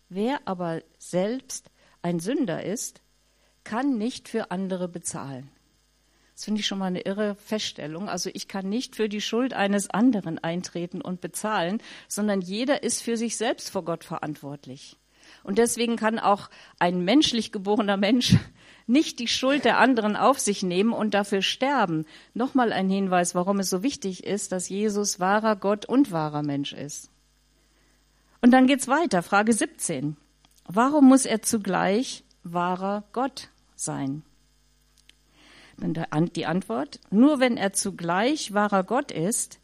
Wer 0.09 0.41
aber 0.47 0.83
selbst 0.99 1.71
ein 2.03 2.21
Sünder 2.21 2.65
ist, 2.65 3.01
kann 3.65 3.97
nicht 3.97 4.29
für 4.29 4.51
andere 4.51 4.89
bezahlen. 4.89 5.51
Das 6.35 6.45
finde 6.45 6.61
ich 6.61 6.67
schon 6.67 6.79
mal 6.79 6.87
eine 6.87 7.03
irre 7.03 7.37
Feststellung. 7.37 8.09
Also 8.09 8.29
ich 8.35 8.49
kann 8.49 8.69
nicht 8.69 8.97
für 8.97 9.09
die 9.09 9.21
Schuld 9.21 9.55
eines 9.55 9.89
anderen 9.89 10.39
eintreten 10.39 11.01
und 11.01 11.21
bezahlen, 11.21 11.81
sondern 12.09 12.41
jeder 12.41 12.83
ist 12.83 13.03
für 13.03 13.17
sich 13.17 13.37
selbst 13.37 13.71
vor 13.71 13.85
Gott 13.85 14.05
verantwortlich. 14.05 14.99
Und 15.43 15.59
deswegen 15.59 15.97
kann 15.97 16.19
auch 16.19 16.51
ein 16.79 17.05
menschlich 17.05 17.53
geborener 17.53 17.97
Mensch 17.97 18.37
nicht 18.87 19.19
die 19.19 19.29
Schuld 19.29 19.65
der 19.65 19.79
anderen 19.79 20.17
auf 20.17 20.39
sich 20.39 20.63
nehmen 20.63 20.93
und 20.93 21.15
dafür 21.15 21.43
sterben. 21.43 22.07
Nochmal 22.35 22.73
ein 22.73 22.91
Hinweis, 22.91 23.35
warum 23.35 23.59
es 23.61 23.71
so 23.71 23.83
wichtig 23.83 24.25
ist, 24.25 24.53
dass 24.53 24.69
Jesus 24.69 25.21
wahrer 25.21 25.57
Gott 25.57 25.87
und 25.87 26.13
wahrer 26.13 26.43
Mensch 26.43 26.73
ist. 26.73 27.11
Und 28.43 28.51
dann 28.51 28.67
geht's 28.67 28.89
weiter, 28.89 29.23
Frage 29.23 29.53
17. 29.53 30.17
Warum 30.67 31.09
muss 31.09 31.25
er 31.25 31.43
zugleich 31.43 32.25
wahrer 32.43 33.05
Gott 33.13 33.49
sein? 33.75 34.23
Die 35.79 36.47
Antwort, 36.47 37.01
nur 37.11 37.41
wenn 37.41 37.57
er 37.57 37.73
zugleich 37.73 38.55
wahrer 38.55 38.85
Gott 38.85 39.11
ist, 39.11 39.59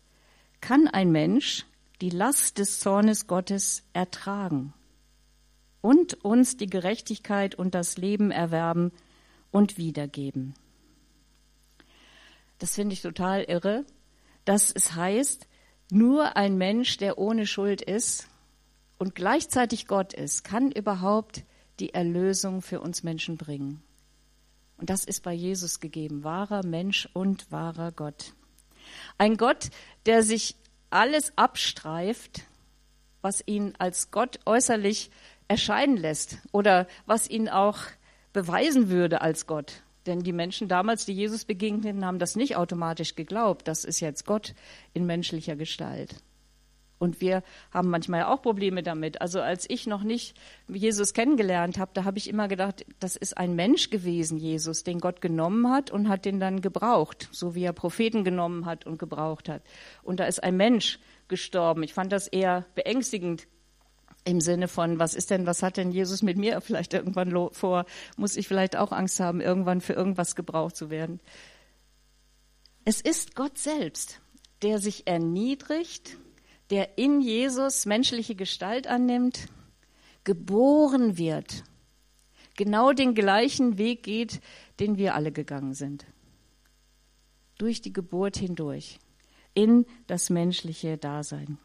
kann 0.61 0.89
ein 0.89 1.13
Mensch 1.13 1.67
die 2.01 2.11
Last 2.11 2.59
des 2.59 2.81
Zornes 2.81 3.27
Gottes 3.27 3.85
ertragen 3.93 4.73
und 5.81 6.25
uns 6.25 6.57
die 6.57 6.67
Gerechtigkeit 6.67 7.55
und 7.55 7.75
das 7.75 7.97
Leben 7.97 8.31
erwerben 8.31 8.93
und 9.51 9.79
wiedergeben. 9.79 10.55
Das 12.59 12.75
finde 12.75 12.93
ich 12.93 13.03
total 13.03 13.45
irre, 13.45 13.85
dass 14.45 14.71
es 14.71 14.95
heißt, 14.95 15.47
nur 15.91 16.37
ein 16.37 16.57
Mensch, 16.57 16.99
der 16.99 17.19
ohne 17.19 17.47
Schuld 17.47 17.83
ist 17.83 18.29
und 18.99 19.15
gleichzeitig 19.15 19.87
Gott 19.87 20.13
ist, 20.13 20.45
kann 20.45 20.71
überhaupt 20.71 21.45
die 21.81 21.95
Erlösung 21.95 22.63
für 22.63 22.81
uns 22.81 23.03
Menschen 23.03 23.37
bringen. 23.37 23.83
Und 24.77 24.91
das 24.91 25.05
ist 25.05 25.23
bei 25.23 25.33
Jesus 25.33 25.81
gegeben, 25.81 26.25
wahrer 26.25 26.65
Mensch 26.65 27.09
und 27.13 27.51
wahrer 27.51 27.93
Gott. 27.93 28.35
Ein 29.19 29.37
Gott, 29.37 29.71
der 30.07 30.23
sich 30.23 30.57
alles 30.91 31.37
abstreift, 31.37 32.43
was 33.21 33.43
ihn 33.47 33.75
als 33.79 34.11
Gott 34.11 34.41
äußerlich 34.47 35.11
erscheinen 35.49 35.97
lässt 35.97 36.39
oder 36.53 36.87
was 37.07 37.29
ihn 37.29 37.49
auch 37.49 37.79
beweisen 38.33 38.91
würde 38.91 39.21
als 39.21 39.47
Gott. 39.47 39.83
Denn 40.07 40.23
die 40.23 40.33
Menschen 40.33 40.69
damals, 40.69 41.05
die 41.05 41.13
Jesus 41.13 41.45
begegneten, 41.45 42.05
haben 42.05 42.19
das 42.19 42.37
nicht 42.37 42.57
automatisch 42.57 43.15
geglaubt. 43.15 43.69
Das 43.69 43.85
ist 43.85 44.01
jetzt 44.01 44.25
Gott 44.25 44.55
in 44.95 45.07
menschlicher 45.07 45.57
Gestalt. 45.57 46.17
Und 47.01 47.23
wir 47.23 47.43
haben 47.73 47.89
manchmal 47.89 48.25
auch 48.25 48.43
Probleme 48.43 48.83
damit. 48.83 49.23
Also 49.23 49.41
als 49.41 49.65
ich 49.69 49.87
noch 49.87 50.03
nicht 50.03 50.37
Jesus 50.69 51.15
kennengelernt 51.15 51.79
habe, 51.79 51.93
da 51.95 52.05
habe 52.05 52.19
ich 52.19 52.29
immer 52.29 52.47
gedacht, 52.47 52.85
das 52.99 53.17
ist 53.17 53.39
ein 53.39 53.57
Mensch 53.57 53.89
gewesen, 53.89 54.37
Jesus, 54.37 54.85
den 54.85 55.01
Gott 55.01 55.23
genommen 55.23 55.73
hat 55.73 55.91
und 55.91 56.11
hat 56.11 56.27
den 56.27 56.41
dann 56.41 56.61
gebraucht, 56.61 57.31
so 57.33 57.55
wie 57.55 57.65
er 57.65 57.73
Propheten 57.73 58.23
genommen 58.23 58.67
hat 58.67 58.85
und 58.85 58.99
gebraucht 58.99 59.49
hat. 59.49 59.63
Und 60.03 60.21
da 60.21 60.25
ist 60.27 60.45
ein 60.45 60.59
Mensch 60.59 60.99
gestorben. 61.29 61.83
Ich 61.85 61.95
fand 61.95 62.13
das 62.13 62.29
eher 62.29 62.67
beängstigend 62.75 63.47
im 64.25 64.41
Sinne 64.41 64.69
von, 64.69 64.99
was 64.99 65.15
ist 65.15 65.31
denn, 65.31 65.47
was 65.47 65.63
hat 65.63 65.77
denn 65.77 65.93
Jesus 65.93 66.23
mit 66.23 66.37
mir 66.37 66.61
vielleicht 66.61 66.95
irgendwann 66.95 67.51
vor? 67.53 67.87
Muss 68.17 68.37
ich 68.37 68.47
vielleicht 68.49 68.77
auch 68.77 68.93
Angst 68.93 69.21
haben, 69.21 69.41
irgendwann 69.41 69.81
für 69.81 69.95
irgendwas 69.95 70.35
gebraucht 70.35 70.77
zu 70.77 70.91
werden? 70.91 71.21
Es 72.85 73.01
ist 73.01 73.35
Gott 73.35 73.59
selbst, 73.59 74.21
der 74.63 74.79
sich 74.79 75.07
erniedrigt, 75.07 76.17
der 76.71 76.99
in 76.99 77.21
Jesus 77.21 77.87
menschliche 77.87 78.35
Gestalt 78.35 78.87
annimmt, 78.87 79.49
geboren 80.25 81.19
wird, 81.19 81.65
genau 82.57 82.93
den 82.93 83.15
gleichen 83.15 83.79
Weg 83.79 84.03
geht, 84.03 84.41
den 84.79 84.97
wir 84.97 85.15
alle 85.15 85.33
gegangen 85.33 85.75
sind. 85.75 86.07
Durch 87.59 87.81
die 87.83 87.93
Geburt 87.93 88.37
hindurch, 88.37 88.99
in 89.55 89.87
das 90.07 90.31
menschliche 90.31 90.97
Dasein. 90.97 91.59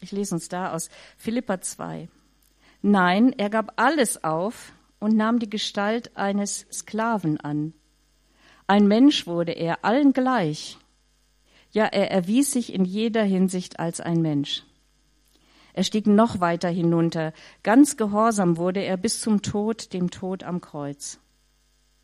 Ich 0.00 0.12
lese 0.12 0.34
uns 0.34 0.48
da 0.48 0.72
aus 0.72 0.88
Philippa 1.16 1.60
2. 1.60 2.08
Nein, 2.82 3.34
er 3.36 3.50
gab 3.50 3.74
alles 3.76 4.24
auf 4.24 4.72
und 4.98 5.16
nahm 5.16 5.38
die 5.38 5.50
Gestalt 5.50 6.16
eines 6.16 6.66
Sklaven 6.72 7.38
an. 7.38 7.74
Ein 8.66 8.88
Mensch 8.88 9.26
wurde 9.26 9.52
er, 9.52 9.84
allen 9.84 10.12
gleich. 10.12 10.78
Ja, 11.72 11.84
er 11.84 12.10
erwies 12.10 12.52
sich 12.52 12.72
in 12.72 12.84
jeder 12.84 13.22
Hinsicht 13.22 13.78
als 13.78 14.00
ein 14.00 14.22
Mensch. 14.22 14.64
Er 15.72 15.84
stieg 15.84 16.06
noch 16.06 16.40
weiter 16.40 16.68
hinunter. 16.68 17.32
Ganz 17.62 17.96
gehorsam 17.96 18.56
wurde 18.56 18.80
er 18.80 18.96
bis 18.96 19.20
zum 19.20 19.42
Tod, 19.42 19.92
dem 19.92 20.10
Tod 20.10 20.42
am 20.42 20.60
Kreuz. 20.60 21.20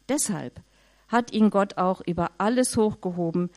Deshalb 0.09 0.61
hat 1.09 1.33
ihn 1.33 1.51
Gott 1.51 1.79
auch 1.79 2.01
über 2.01 2.33
alles 2.39 2.77
hochgehoben 2.77 3.51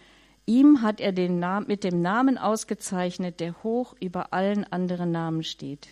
Ihm 0.49 0.81
hat 0.81 0.99
er 0.99 1.11
den 1.11 1.37
Namen, 1.37 1.67
mit 1.67 1.83
dem 1.83 2.01
Namen 2.01 2.39
ausgezeichnet, 2.39 3.39
der 3.39 3.61
hoch 3.61 3.95
über 4.01 4.33
allen 4.33 4.63
anderen 4.63 5.11
Namen 5.11 5.43
steht. 5.43 5.89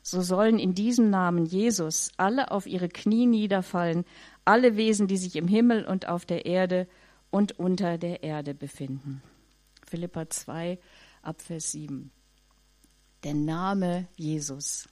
So 0.00 0.22
sollen 0.22 0.58
in 0.58 0.74
diesem 0.74 1.10
Namen 1.10 1.44
Jesus 1.44 2.12
alle 2.16 2.50
auf 2.50 2.66
ihre 2.66 2.88
Knie 2.88 3.26
niederfallen, 3.26 4.06
alle 4.46 4.78
Wesen, 4.78 5.06
die 5.06 5.18
sich 5.18 5.36
im 5.36 5.48
Himmel 5.48 5.84
und 5.84 6.08
auf 6.08 6.24
der 6.24 6.46
Erde 6.46 6.88
und 7.30 7.58
unter 7.58 7.98
der 7.98 8.22
Erde 8.22 8.54
befinden. 8.54 9.22
Philippa 9.86 10.30
2, 10.30 10.78
Abvers 11.20 11.72
7. 11.72 12.10
Der 13.22 13.34
Name 13.34 14.08
Jesus. 14.16 14.88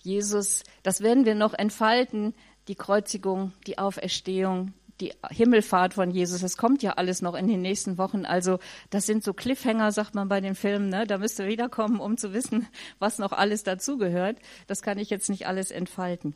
Jesus, 0.00 0.64
das 0.82 1.00
werden 1.00 1.26
wir 1.26 1.36
noch 1.36 1.54
entfalten, 1.54 2.34
die 2.66 2.74
Kreuzigung, 2.74 3.52
die 3.68 3.78
Auferstehung, 3.78 4.74
die 5.00 5.12
Himmelfahrt 5.30 5.94
von 5.94 6.10
Jesus, 6.10 6.40
das 6.40 6.56
kommt 6.56 6.82
ja 6.82 6.92
alles 6.92 7.22
noch 7.22 7.34
in 7.34 7.48
den 7.48 7.62
nächsten 7.62 7.98
Wochen. 7.98 8.24
Also 8.24 8.58
das 8.90 9.06
sind 9.06 9.24
so 9.24 9.32
Cliffhanger, 9.32 9.92
sagt 9.92 10.14
man 10.14 10.28
bei 10.28 10.40
den 10.40 10.54
Filmen. 10.54 10.88
Ne? 10.88 11.06
Da 11.06 11.18
müsst 11.18 11.38
ihr 11.38 11.46
wiederkommen, 11.46 12.00
um 12.00 12.16
zu 12.16 12.32
wissen, 12.32 12.68
was 12.98 13.18
noch 13.18 13.32
alles 13.32 13.62
dazugehört. 13.62 14.38
Das 14.66 14.82
kann 14.82 14.98
ich 14.98 15.10
jetzt 15.10 15.30
nicht 15.30 15.46
alles 15.46 15.70
entfalten. 15.70 16.34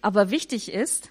Aber 0.00 0.30
wichtig 0.30 0.72
ist, 0.72 1.10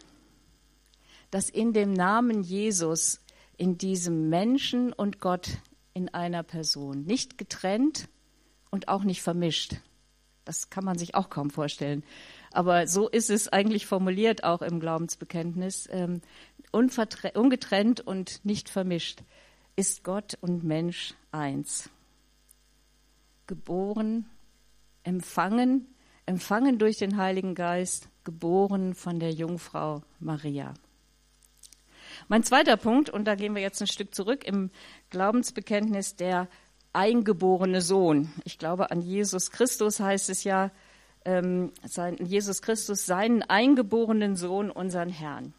dass 1.29 1.49
in 1.49 1.73
dem 1.73 1.93
Namen 1.93 2.43
Jesus, 2.43 3.21
in 3.57 3.77
diesem 3.77 4.29
Menschen 4.29 4.91
und 4.91 5.19
Gott 5.19 5.49
in 5.93 6.09
einer 6.09 6.43
Person, 6.43 7.03
nicht 7.03 7.37
getrennt 7.37 8.07
und 8.69 8.87
auch 8.87 9.03
nicht 9.03 9.21
vermischt. 9.21 9.75
Das 10.45 10.69
kann 10.69 10.83
man 10.83 10.97
sich 10.97 11.15
auch 11.15 11.29
kaum 11.29 11.49
vorstellen. 11.49 12.03
Aber 12.51 12.87
so 12.87 13.07
ist 13.07 13.29
es 13.29 13.47
eigentlich 13.47 13.85
formuliert 13.85 14.43
auch 14.43 14.61
im 14.61 14.79
Glaubensbekenntnis. 14.79 15.87
Ungetrennt 16.71 18.01
und 18.01 18.43
nicht 18.45 18.69
vermischt 18.69 19.21
ist 19.75 20.03
Gott 20.03 20.37
und 20.41 20.63
Mensch 20.63 21.13
eins. 21.31 21.89
Geboren, 23.47 24.29
empfangen, 25.03 25.87
empfangen 26.25 26.77
durch 26.77 26.97
den 26.97 27.17
Heiligen 27.17 27.55
Geist, 27.55 28.09
geboren 28.23 28.93
von 28.93 29.19
der 29.19 29.31
Jungfrau 29.31 30.03
Maria. 30.19 30.73
Mein 32.27 32.43
zweiter 32.43 32.77
Punkt, 32.77 33.09
und 33.09 33.25
da 33.25 33.35
gehen 33.35 33.55
wir 33.55 33.61
jetzt 33.61 33.81
ein 33.81 33.87
Stück 33.87 34.13
zurück 34.13 34.43
im 34.43 34.69
Glaubensbekenntnis, 35.09 36.15
der 36.15 36.47
eingeborene 36.93 37.81
Sohn. 37.81 38.31
Ich 38.43 38.57
glaube, 38.57 38.91
an 38.91 39.01
Jesus 39.01 39.49
Christus 39.51 39.99
heißt 39.99 40.29
es 40.29 40.43
ja, 40.43 40.71
ähm, 41.23 41.71
sein, 41.83 42.17
Jesus 42.17 42.61
Christus, 42.61 43.05
seinen 43.05 43.43
eingeborenen 43.43 44.35
Sohn, 44.35 44.69
unseren 44.69 45.09
Herrn. 45.09 45.53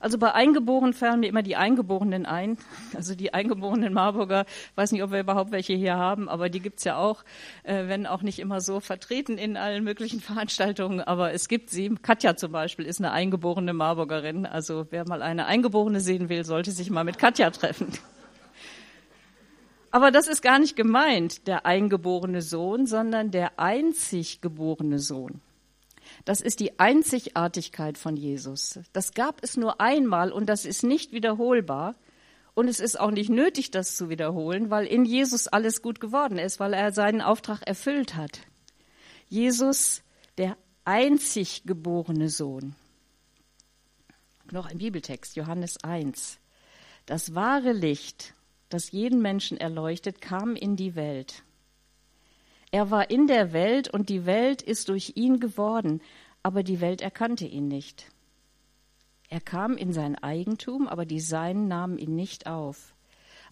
Also 0.00 0.16
bei 0.16 0.32
Eingeborenen 0.32 0.94
fahren 0.94 1.20
wir 1.20 1.28
immer 1.28 1.42
die 1.42 1.56
Eingeborenen 1.56 2.24
ein. 2.24 2.56
Also 2.96 3.14
die 3.14 3.34
eingeborenen 3.34 3.92
Marburger, 3.92 4.46
weiß 4.74 4.92
nicht, 4.92 5.02
ob 5.02 5.12
wir 5.12 5.20
überhaupt 5.20 5.52
welche 5.52 5.74
hier 5.74 5.96
haben, 5.96 6.30
aber 6.30 6.48
die 6.48 6.60
gibt's 6.60 6.84
ja 6.84 6.96
auch, 6.96 7.22
äh, 7.64 7.86
wenn 7.86 8.06
auch 8.06 8.22
nicht 8.22 8.38
immer 8.38 8.62
so 8.62 8.80
vertreten 8.80 9.36
in 9.36 9.58
allen 9.58 9.84
möglichen 9.84 10.20
Veranstaltungen, 10.20 11.02
aber 11.02 11.32
es 11.34 11.48
gibt 11.48 11.68
sie. 11.68 11.94
Katja 12.02 12.34
zum 12.34 12.50
Beispiel 12.50 12.86
ist 12.86 12.98
eine 12.98 13.12
eingeborene 13.12 13.74
Marburgerin. 13.74 14.46
Also 14.46 14.86
wer 14.88 15.06
mal 15.06 15.20
eine 15.20 15.44
Eingeborene 15.44 16.00
sehen 16.00 16.30
will, 16.30 16.46
sollte 16.46 16.72
sich 16.72 16.88
mal 16.88 17.04
mit 17.04 17.18
Katja 17.18 17.50
treffen. 17.50 17.88
Aber 19.90 20.10
das 20.10 20.28
ist 20.28 20.40
gar 20.40 20.58
nicht 20.58 20.76
gemeint, 20.76 21.46
der 21.46 21.66
eingeborene 21.66 22.40
Sohn, 22.40 22.86
sondern 22.86 23.32
der 23.32 23.58
einzig 23.58 24.40
geborene 24.40 24.98
Sohn. 24.98 25.42
Das 26.24 26.40
ist 26.40 26.60
die 26.60 26.78
Einzigartigkeit 26.78 27.98
von 27.98 28.16
Jesus. 28.16 28.78
Das 28.92 29.14
gab 29.14 29.42
es 29.42 29.56
nur 29.56 29.80
einmal 29.80 30.32
und 30.32 30.46
das 30.46 30.64
ist 30.64 30.82
nicht 30.82 31.12
wiederholbar. 31.12 31.96
Und 32.54 32.68
es 32.68 32.80
ist 32.80 32.98
auch 32.98 33.10
nicht 33.10 33.30
nötig, 33.30 33.70
das 33.70 33.96
zu 33.96 34.08
wiederholen, 34.08 34.70
weil 34.70 34.86
in 34.86 35.04
Jesus 35.04 35.48
alles 35.48 35.82
gut 35.82 36.00
geworden 36.00 36.36
ist, 36.36 36.60
weil 36.60 36.74
er 36.74 36.92
seinen 36.92 37.20
Auftrag 37.20 37.62
erfüllt 37.66 38.16
hat. 38.16 38.40
Jesus, 39.28 40.02
der 40.36 40.56
einzig 40.84 41.62
geborene 41.64 42.28
Sohn. 42.28 42.74
Noch 44.50 44.66
ein 44.66 44.78
Bibeltext, 44.78 45.36
Johannes 45.36 45.82
1. 45.84 46.40
Das 47.06 47.34
wahre 47.34 47.72
Licht, 47.72 48.34
das 48.68 48.90
jeden 48.90 49.22
Menschen 49.22 49.56
erleuchtet, 49.56 50.20
kam 50.20 50.56
in 50.56 50.76
die 50.76 50.96
Welt. 50.96 51.44
Er 52.70 52.90
war 52.90 53.10
in 53.10 53.26
der 53.26 53.52
Welt 53.52 53.88
und 53.88 54.08
die 54.08 54.26
Welt 54.26 54.62
ist 54.62 54.88
durch 54.88 55.12
ihn 55.16 55.40
geworden, 55.40 56.00
aber 56.42 56.62
die 56.62 56.80
Welt 56.80 57.02
erkannte 57.02 57.46
ihn 57.46 57.68
nicht. 57.68 58.06
Er 59.28 59.40
kam 59.40 59.76
in 59.76 59.92
sein 59.92 60.16
Eigentum, 60.16 60.88
aber 60.88 61.04
die 61.04 61.20
Seinen 61.20 61.68
nahmen 61.68 61.98
ihn 61.98 62.14
nicht 62.14 62.46
auf. 62.46 62.94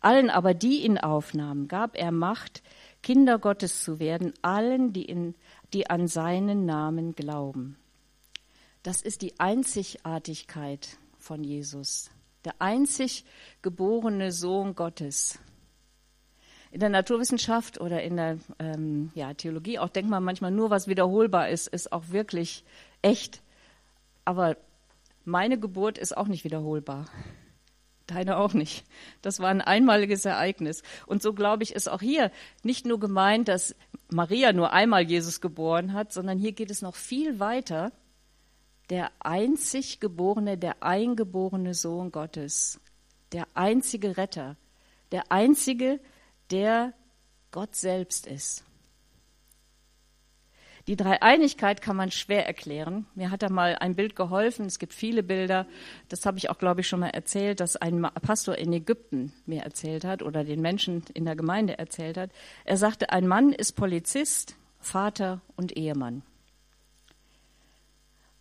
Allen 0.00 0.30
aber, 0.30 0.54
die 0.54 0.84
ihn 0.84 0.98
aufnahmen, 0.98 1.66
gab 1.66 1.96
er 1.96 2.12
Macht, 2.12 2.62
Kinder 3.02 3.38
Gottes 3.38 3.82
zu 3.82 3.98
werden, 3.98 4.32
allen, 4.42 4.92
die, 4.92 5.04
in, 5.04 5.34
die 5.72 5.90
an 5.90 6.06
seinen 6.06 6.66
Namen 6.66 7.14
glauben. 7.14 7.76
Das 8.82 9.02
ist 9.02 9.22
die 9.22 9.38
Einzigartigkeit 9.40 10.98
von 11.18 11.42
Jesus, 11.42 12.10
der 12.44 12.54
einzig 12.60 13.24
geborene 13.60 14.30
Sohn 14.30 14.74
Gottes. 14.74 15.38
In 16.70 16.80
der 16.80 16.90
Naturwissenschaft 16.90 17.80
oder 17.80 18.02
in 18.02 18.16
der 18.16 18.38
ähm, 18.58 19.10
ja, 19.14 19.32
Theologie 19.34 19.78
auch 19.78 19.88
denkt 19.88 20.10
man 20.10 20.22
manchmal 20.22 20.50
nur, 20.50 20.70
was 20.70 20.86
wiederholbar 20.86 21.48
ist, 21.48 21.68
ist 21.68 21.92
auch 21.92 22.10
wirklich 22.10 22.64
echt. 23.00 23.42
Aber 24.24 24.56
meine 25.24 25.58
Geburt 25.58 25.98
ist 25.98 26.16
auch 26.16 26.26
nicht 26.26 26.44
wiederholbar. 26.44 27.06
Deine 28.06 28.38
auch 28.38 28.54
nicht. 28.54 28.84
Das 29.20 29.40
war 29.40 29.50
ein 29.50 29.60
einmaliges 29.60 30.24
Ereignis. 30.24 30.82
Und 31.06 31.22
so 31.22 31.34
glaube 31.34 31.62
ich, 31.62 31.74
ist 31.74 31.88
auch 31.88 32.00
hier 32.00 32.30
nicht 32.62 32.86
nur 32.86 32.98
gemeint, 32.98 33.48
dass 33.48 33.76
Maria 34.08 34.52
nur 34.54 34.72
einmal 34.72 35.02
Jesus 35.02 35.42
geboren 35.42 35.92
hat, 35.92 36.12
sondern 36.12 36.38
hier 36.38 36.52
geht 36.52 36.70
es 36.70 36.80
noch 36.80 36.96
viel 36.96 37.38
weiter. 37.38 37.92
Der 38.88 39.10
einzig 39.20 40.00
geborene, 40.00 40.56
der 40.56 40.82
eingeborene 40.82 41.74
Sohn 41.74 42.10
Gottes, 42.10 42.80
der 43.32 43.46
einzige 43.52 44.16
Retter, 44.16 44.56
der 45.12 45.30
einzige, 45.30 45.96
der 45.96 46.00
Gott 47.50 47.74
selbst 47.76 48.26
ist. 48.26 48.64
Die 50.86 50.96
Dreieinigkeit 50.96 51.82
kann 51.82 51.96
man 51.96 52.10
schwer 52.10 52.46
erklären. 52.46 53.06
Mir 53.14 53.30
hat 53.30 53.42
da 53.42 53.50
mal 53.50 53.76
ein 53.76 53.94
Bild 53.94 54.16
geholfen. 54.16 54.64
Es 54.64 54.78
gibt 54.78 54.94
viele 54.94 55.22
Bilder. 55.22 55.66
Das 56.08 56.24
habe 56.24 56.38
ich 56.38 56.48
auch, 56.48 56.58
glaube 56.58 56.80
ich, 56.80 56.88
schon 56.88 57.00
mal 57.00 57.10
erzählt, 57.10 57.60
dass 57.60 57.76
ein 57.76 58.00
Pastor 58.22 58.56
in 58.56 58.72
Ägypten 58.72 59.34
mir 59.44 59.62
erzählt 59.62 60.04
hat 60.04 60.22
oder 60.22 60.44
den 60.44 60.62
Menschen 60.62 61.04
in 61.12 61.26
der 61.26 61.36
Gemeinde 61.36 61.78
erzählt 61.78 62.16
hat. 62.16 62.30
Er 62.64 62.78
sagte, 62.78 63.10
ein 63.10 63.26
Mann 63.26 63.52
ist 63.52 63.72
Polizist, 63.72 64.56
Vater 64.80 65.42
und 65.56 65.76
Ehemann. 65.76 66.22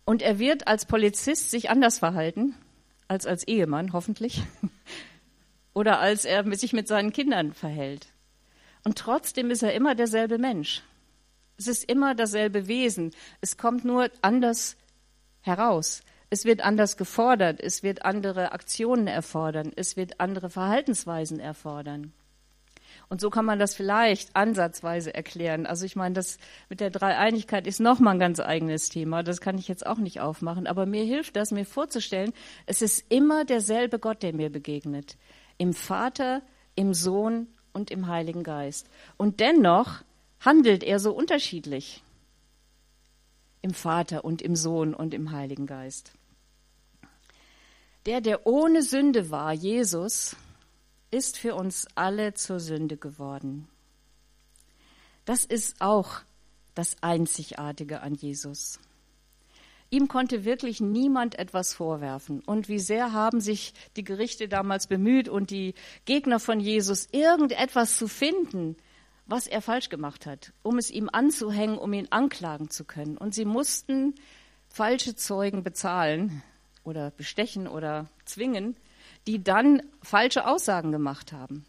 Und 0.06 0.22
er 0.22 0.38
wird 0.38 0.66
als 0.68 0.86
Polizist 0.86 1.50
sich 1.50 1.68
anders 1.68 1.98
verhalten 1.98 2.54
als 3.08 3.26
als 3.26 3.48
Ehemann, 3.48 3.92
hoffentlich. 3.92 4.42
Oder 5.78 6.00
als 6.00 6.24
er 6.24 6.42
sich 6.56 6.72
mit 6.72 6.88
seinen 6.88 7.12
Kindern 7.12 7.52
verhält. 7.52 8.08
Und 8.82 8.98
trotzdem 8.98 9.52
ist 9.52 9.62
er 9.62 9.74
immer 9.74 9.94
derselbe 9.94 10.36
Mensch. 10.36 10.82
Es 11.56 11.68
ist 11.68 11.84
immer 11.84 12.16
dasselbe 12.16 12.66
Wesen. 12.66 13.12
Es 13.40 13.56
kommt 13.56 13.84
nur 13.84 14.10
anders 14.20 14.76
heraus. 15.40 16.02
Es 16.30 16.44
wird 16.44 16.62
anders 16.62 16.96
gefordert. 16.96 17.60
Es 17.60 17.84
wird 17.84 18.04
andere 18.04 18.50
Aktionen 18.50 19.06
erfordern. 19.06 19.70
Es 19.76 19.96
wird 19.96 20.18
andere 20.18 20.50
Verhaltensweisen 20.50 21.38
erfordern. 21.38 22.12
Und 23.08 23.20
so 23.20 23.30
kann 23.30 23.44
man 23.44 23.60
das 23.60 23.76
vielleicht 23.76 24.34
ansatzweise 24.34 25.14
erklären. 25.14 25.64
Also 25.64 25.86
ich 25.86 25.94
meine, 25.94 26.14
das 26.16 26.38
mit 26.68 26.80
der 26.80 26.90
Dreieinigkeit 26.90 27.68
ist 27.68 27.78
nochmal 27.78 28.14
ein 28.14 28.18
ganz 28.18 28.40
eigenes 28.40 28.88
Thema. 28.88 29.22
Das 29.22 29.40
kann 29.40 29.58
ich 29.58 29.68
jetzt 29.68 29.86
auch 29.86 29.98
nicht 29.98 30.18
aufmachen. 30.18 30.66
Aber 30.66 30.86
mir 30.86 31.04
hilft 31.04 31.36
das, 31.36 31.52
mir 31.52 31.64
vorzustellen, 31.64 32.32
es 32.66 32.82
ist 32.82 33.04
immer 33.12 33.44
derselbe 33.44 34.00
Gott, 34.00 34.24
der 34.24 34.34
mir 34.34 34.50
begegnet. 34.50 35.16
Im 35.58 35.74
Vater, 35.74 36.42
im 36.74 36.94
Sohn 36.94 37.48
und 37.72 37.90
im 37.90 38.06
Heiligen 38.06 38.42
Geist. 38.42 38.88
Und 39.16 39.40
dennoch 39.40 40.02
handelt 40.40 40.82
er 40.82 41.00
so 41.00 41.12
unterschiedlich 41.12 42.02
im 43.60 43.74
Vater 43.74 44.24
und 44.24 44.40
im 44.40 44.56
Sohn 44.56 44.94
und 44.94 45.14
im 45.14 45.32
Heiligen 45.32 45.66
Geist. 45.66 46.12
Der, 48.06 48.20
der 48.20 48.46
ohne 48.46 48.82
Sünde 48.82 49.30
war, 49.30 49.52
Jesus, 49.52 50.36
ist 51.10 51.36
für 51.38 51.54
uns 51.54 51.86
alle 51.94 52.34
zur 52.34 52.60
Sünde 52.60 52.96
geworden. 52.96 53.68
Das 55.24 55.44
ist 55.44 55.80
auch 55.80 56.20
das 56.74 56.96
Einzigartige 57.02 58.00
an 58.00 58.14
Jesus. 58.14 58.78
Ihm 59.90 60.08
konnte 60.08 60.44
wirklich 60.44 60.80
niemand 60.80 61.38
etwas 61.38 61.72
vorwerfen. 61.72 62.40
Und 62.40 62.68
wie 62.68 62.78
sehr 62.78 63.12
haben 63.12 63.40
sich 63.40 63.72
die 63.96 64.04
Gerichte 64.04 64.48
damals 64.48 64.86
bemüht 64.86 65.28
und 65.28 65.50
die 65.50 65.74
Gegner 66.04 66.40
von 66.40 66.60
Jesus, 66.60 67.08
irgendetwas 67.12 67.96
zu 67.96 68.06
finden, 68.06 68.76
was 69.24 69.46
er 69.46 69.62
falsch 69.62 69.88
gemacht 69.88 70.26
hat, 70.26 70.52
um 70.62 70.78
es 70.78 70.90
ihm 70.90 71.08
anzuhängen, 71.10 71.78
um 71.78 71.92
ihn 71.92 72.08
anklagen 72.10 72.70
zu 72.70 72.84
können. 72.84 73.16
Und 73.16 73.34
sie 73.34 73.44
mussten 73.44 74.14
falsche 74.68 75.16
Zeugen 75.16 75.62
bezahlen 75.62 76.42
oder 76.84 77.10
bestechen 77.10 77.66
oder 77.66 78.08
zwingen, 78.24 78.76
die 79.26 79.42
dann 79.42 79.82
falsche 80.02 80.46
Aussagen 80.46 80.92
gemacht 80.92 81.32
haben, 81.32 81.64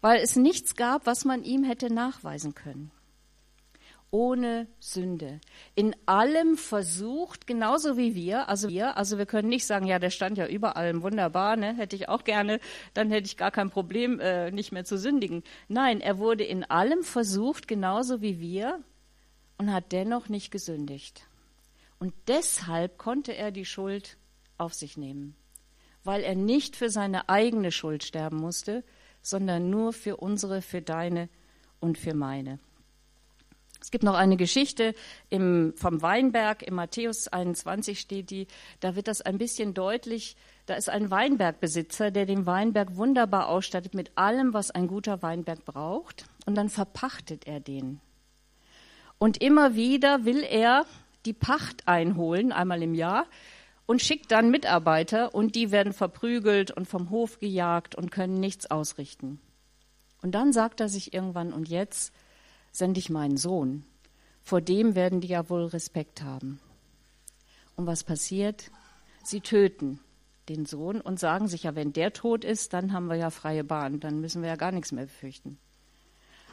weil 0.00 0.20
es 0.20 0.36
nichts 0.36 0.76
gab, 0.76 1.06
was 1.06 1.24
man 1.24 1.44
ihm 1.44 1.64
hätte 1.64 1.92
nachweisen 1.92 2.54
können 2.54 2.90
ohne 4.12 4.68
Sünde. 4.78 5.40
In 5.74 5.96
allem 6.06 6.56
versucht, 6.56 7.46
genauso 7.46 7.96
wie 7.96 8.14
wir, 8.14 8.48
also 8.48 8.68
wir, 8.68 8.96
also 8.98 9.16
wir 9.16 9.24
können 9.26 9.48
nicht 9.48 9.66
sagen, 9.66 9.86
ja, 9.86 9.98
der 9.98 10.10
stand 10.10 10.36
ja 10.36 10.46
über 10.46 10.76
allem 10.76 11.02
wunderbar, 11.02 11.56
ne, 11.56 11.74
hätte 11.74 11.96
ich 11.96 12.10
auch 12.10 12.22
gerne, 12.22 12.60
dann 12.92 13.10
hätte 13.10 13.26
ich 13.26 13.38
gar 13.38 13.50
kein 13.50 13.70
Problem, 13.70 14.20
äh, 14.20 14.50
nicht 14.50 14.70
mehr 14.70 14.84
zu 14.84 14.98
sündigen. 14.98 15.42
Nein, 15.66 16.02
er 16.02 16.18
wurde 16.18 16.44
in 16.44 16.62
allem 16.62 17.02
versucht, 17.02 17.66
genauso 17.66 18.20
wie 18.20 18.38
wir, 18.38 18.84
und 19.56 19.72
hat 19.72 19.92
dennoch 19.92 20.28
nicht 20.28 20.50
gesündigt. 20.50 21.26
Und 21.98 22.12
deshalb 22.28 22.98
konnte 22.98 23.34
er 23.34 23.50
die 23.50 23.64
Schuld 23.64 24.18
auf 24.58 24.74
sich 24.74 24.98
nehmen, 24.98 25.36
weil 26.04 26.22
er 26.22 26.34
nicht 26.34 26.76
für 26.76 26.90
seine 26.90 27.30
eigene 27.30 27.72
Schuld 27.72 28.04
sterben 28.04 28.36
musste, 28.36 28.84
sondern 29.22 29.70
nur 29.70 29.94
für 29.94 30.18
unsere, 30.18 30.60
für 30.60 30.82
deine 30.82 31.30
und 31.80 31.96
für 31.96 32.14
meine. 32.14 32.58
Es 33.82 33.90
gibt 33.90 34.04
noch 34.04 34.14
eine 34.14 34.36
Geschichte 34.36 34.94
im, 35.28 35.74
vom 35.76 36.02
Weinberg, 36.02 36.62
im 36.62 36.74
Matthäus 36.74 37.26
21 37.26 37.98
steht 37.98 38.30
die, 38.30 38.46
da 38.78 38.94
wird 38.94 39.08
das 39.08 39.22
ein 39.22 39.38
bisschen 39.38 39.74
deutlich. 39.74 40.36
Da 40.66 40.74
ist 40.74 40.88
ein 40.88 41.10
Weinbergbesitzer, 41.10 42.12
der 42.12 42.24
den 42.24 42.46
Weinberg 42.46 42.96
wunderbar 42.96 43.48
ausstattet 43.48 43.94
mit 43.94 44.12
allem, 44.14 44.54
was 44.54 44.70
ein 44.70 44.86
guter 44.86 45.20
Weinberg 45.20 45.64
braucht. 45.64 46.26
Und 46.46 46.54
dann 46.54 46.68
verpachtet 46.68 47.48
er 47.48 47.58
den. 47.58 48.00
Und 49.18 49.42
immer 49.42 49.74
wieder 49.74 50.24
will 50.24 50.44
er 50.48 50.86
die 51.26 51.32
Pacht 51.32 51.88
einholen, 51.88 52.52
einmal 52.52 52.82
im 52.84 52.94
Jahr, 52.94 53.26
und 53.86 54.00
schickt 54.00 54.30
dann 54.30 54.50
Mitarbeiter 54.50 55.34
und 55.34 55.56
die 55.56 55.72
werden 55.72 55.92
verprügelt 55.92 56.70
und 56.70 56.86
vom 56.86 57.10
Hof 57.10 57.40
gejagt 57.40 57.96
und 57.96 58.12
können 58.12 58.38
nichts 58.38 58.70
ausrichten. 58.70 59.40
Und 60.22 60.36
dann 60.36 60.52
sagt 60.52 60.80
er 60.80 60.88
sich 60.88 61.12
irgendwann, 61.12 61.52
und 61.52 61.68
jetzt 61.68 62.12
sende 62.72 62.98
ich 62.98 63.10
meinen 63.10 63.36
Sohn. 63.36 63.84
Vor 64.42 64.60
dem 64.60 64.94
werden 64.94 65.20
die 65.20 65.28
ja 65.28 65.48
wohl 65.48 65.66
Respekt 65.66 66.22
haben. 66.22 66.58
Und 67.76 67.86
was 67.86 68.02
passiert? 68.02 68.70
Sie 69.22 69.40
töten 69.40 70.00
den 70.48 70.66
Sohn 70.66 71.00
und 71.00 71.20
sagen 71.20 71.46
sich 71.46 71.62
ja, 71.62 71.76
wenn 71.76 71.92
der 71.92 72.12
tot 72.12 72.44
ist, 72.44 72.72
dann 72.72 72.92
haben 72.92 73.06
wir 73.06 73.16
ja 73.16 73.30
freie 73.30 73.62
Bahn, 73.62 74.00
dann 74.00 74.20
müssen 74.20 74.42
wir 74.42 74.48
ja 74.48 74.56
gar 74.56 74.72
nichts 74.72 74.90
mehr 74.90 75.04
befürchten. 75.04 75.58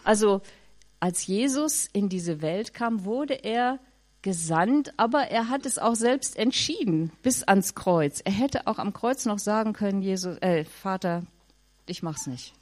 Also 0.03 0.41
als 0.99 1.25
Jesus 1.25 1.87
in 1.91 2.09
diese 2.09 2.41
Welt 2.41 2.73
kam, 2.73 3.05
wurde 3.05 3.33
er 3.33 3.79
gesandt, 4.21 4.93
aber 4.97 5.29
er 5.29 5.49
hat 5.49 5.65
es 5.65 5.79
auch 5.79 5.95
selbst 5.95 6.37
entschieden 6.37 7.11
bis 7.23 7.43
ans 7.43 7.73
Kreuz. 7.73 8.21
Er 8.23 8.33
hätte 8.33 8.67
auch 8.67 8.77
am 8.77 8.93
Kreuz 8.93 9.25
noch 9.25 9.39
sagen 9.39 9.73
können, 9.73 10.01
Jesus, 10.01 10.37
äh, 10.41 10.65
Vater, 10.65 11.23
ich 11.85 12.03
mach's 12.03 12.27
nicht. 12.27 12.53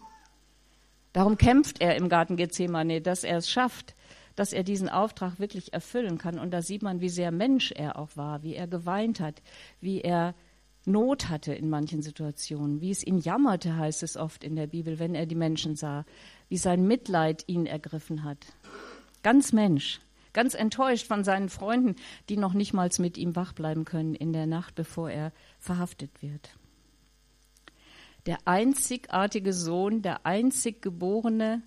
Darum 1.17 1.39
kämpft 1.39 1.82
er 1.82 1.95
im 1.95 2.10
Garten 2.10 2.36
Gethsemane, 2.36 3.01
dass 3.01 3.23
er 3.23 3.38
es 3.38 3.49
schafft, 3.49 3.95
dass 4.36 4.53
er 4.53 4.62
diesen 4.62 4.88
Auftrag 4.88 5.39
wirklich 5.39 5.73
erfüllen 5.73 6.19
kann. 6.19 6.38
Und 6.38 6.51
da 6.51 6.62
sieht 6.62 6.84
man, 6.84 7.01
wie 7.01 7.10
sehr 7.10 7.32
Mensch 7.32 7.71
er 7.71 7.97
auch 7.97 8.10
war, 8.13 8.43
wie 8.43 8.53
er 8.53 8.67
geweint 8.67 9.19
hat, 9.19 9.41
wie 9.82 10.01
er 10.01 10.36
Not 10.86 11.27
hatte 11.27 11.56
in 11.56 11.71
manchen 11.71 12.03
Situationen, 12.03 12.82
wie 12.82 12.91
es 12.91 13.03
ihn 13.03 13.17
jammerte, 13.17 13.77
heißt 13.77 14.03
es 14.03 14.15
oft 14.15 14.43
in 14.43 14.56
der 14.56 14.67
Bibel, 14.67 14.99
wenn 14.99 15.15
er 15.15 15.25
die 15.25 15.34
Menschen 15.34 15.75
sah, 15.75 16.06
wie 16.49 16.58
sein 16.58 16.86
Mitleid 16.86 17.45
ihn 17.47 17.65
ergriffen 17.65 18.23
hat. 18.23 18.45
Ganz 19.23 19.53
Mensch, 19.53 19.99
ganz 20.34 20.53
enttäuscht 20.53 21.08
von 21.08 21.23
seinen 21.23 21.49
Freunden, 21.49 21.95
die 22.30 22.38
noch 22.38 22.53
nicht 22.53 22.73
mal 22.73 22.91
mit 22.99 23.17
ihm 23.17 23.36
wach 23.36 23.53
bleiben 23.53 23.86
können 23.86 24.13
in 24.13 24.34
der 24.34 24.45
Nacht, 24.45 24.75
bevor 24.75 25.10
er 25.10 25.32
verhaftet 25.58 26.12
wird 26.21 26.51
der 28.28 28.40
einzigartige 28.46 29.54
Sohn, 29.54 30.02
der 30.02 30.26
einzig 30.26 30.82
geborene 30.82 31.63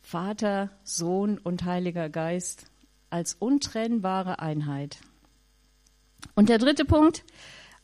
Vater, 0.00 0.70
Sohn 0.82 1.38
und 1.38 1.64
Heiliger 1.64 2.08
Geist 2.08 2.66
als 3.10 3.34
untrennbare 3.34 4.38
Einheit. 4.38 4.98
Und 6.34 6.48
der 6.48 6.58
dritte 6.58 6.84
Punkt, 6.86 7.24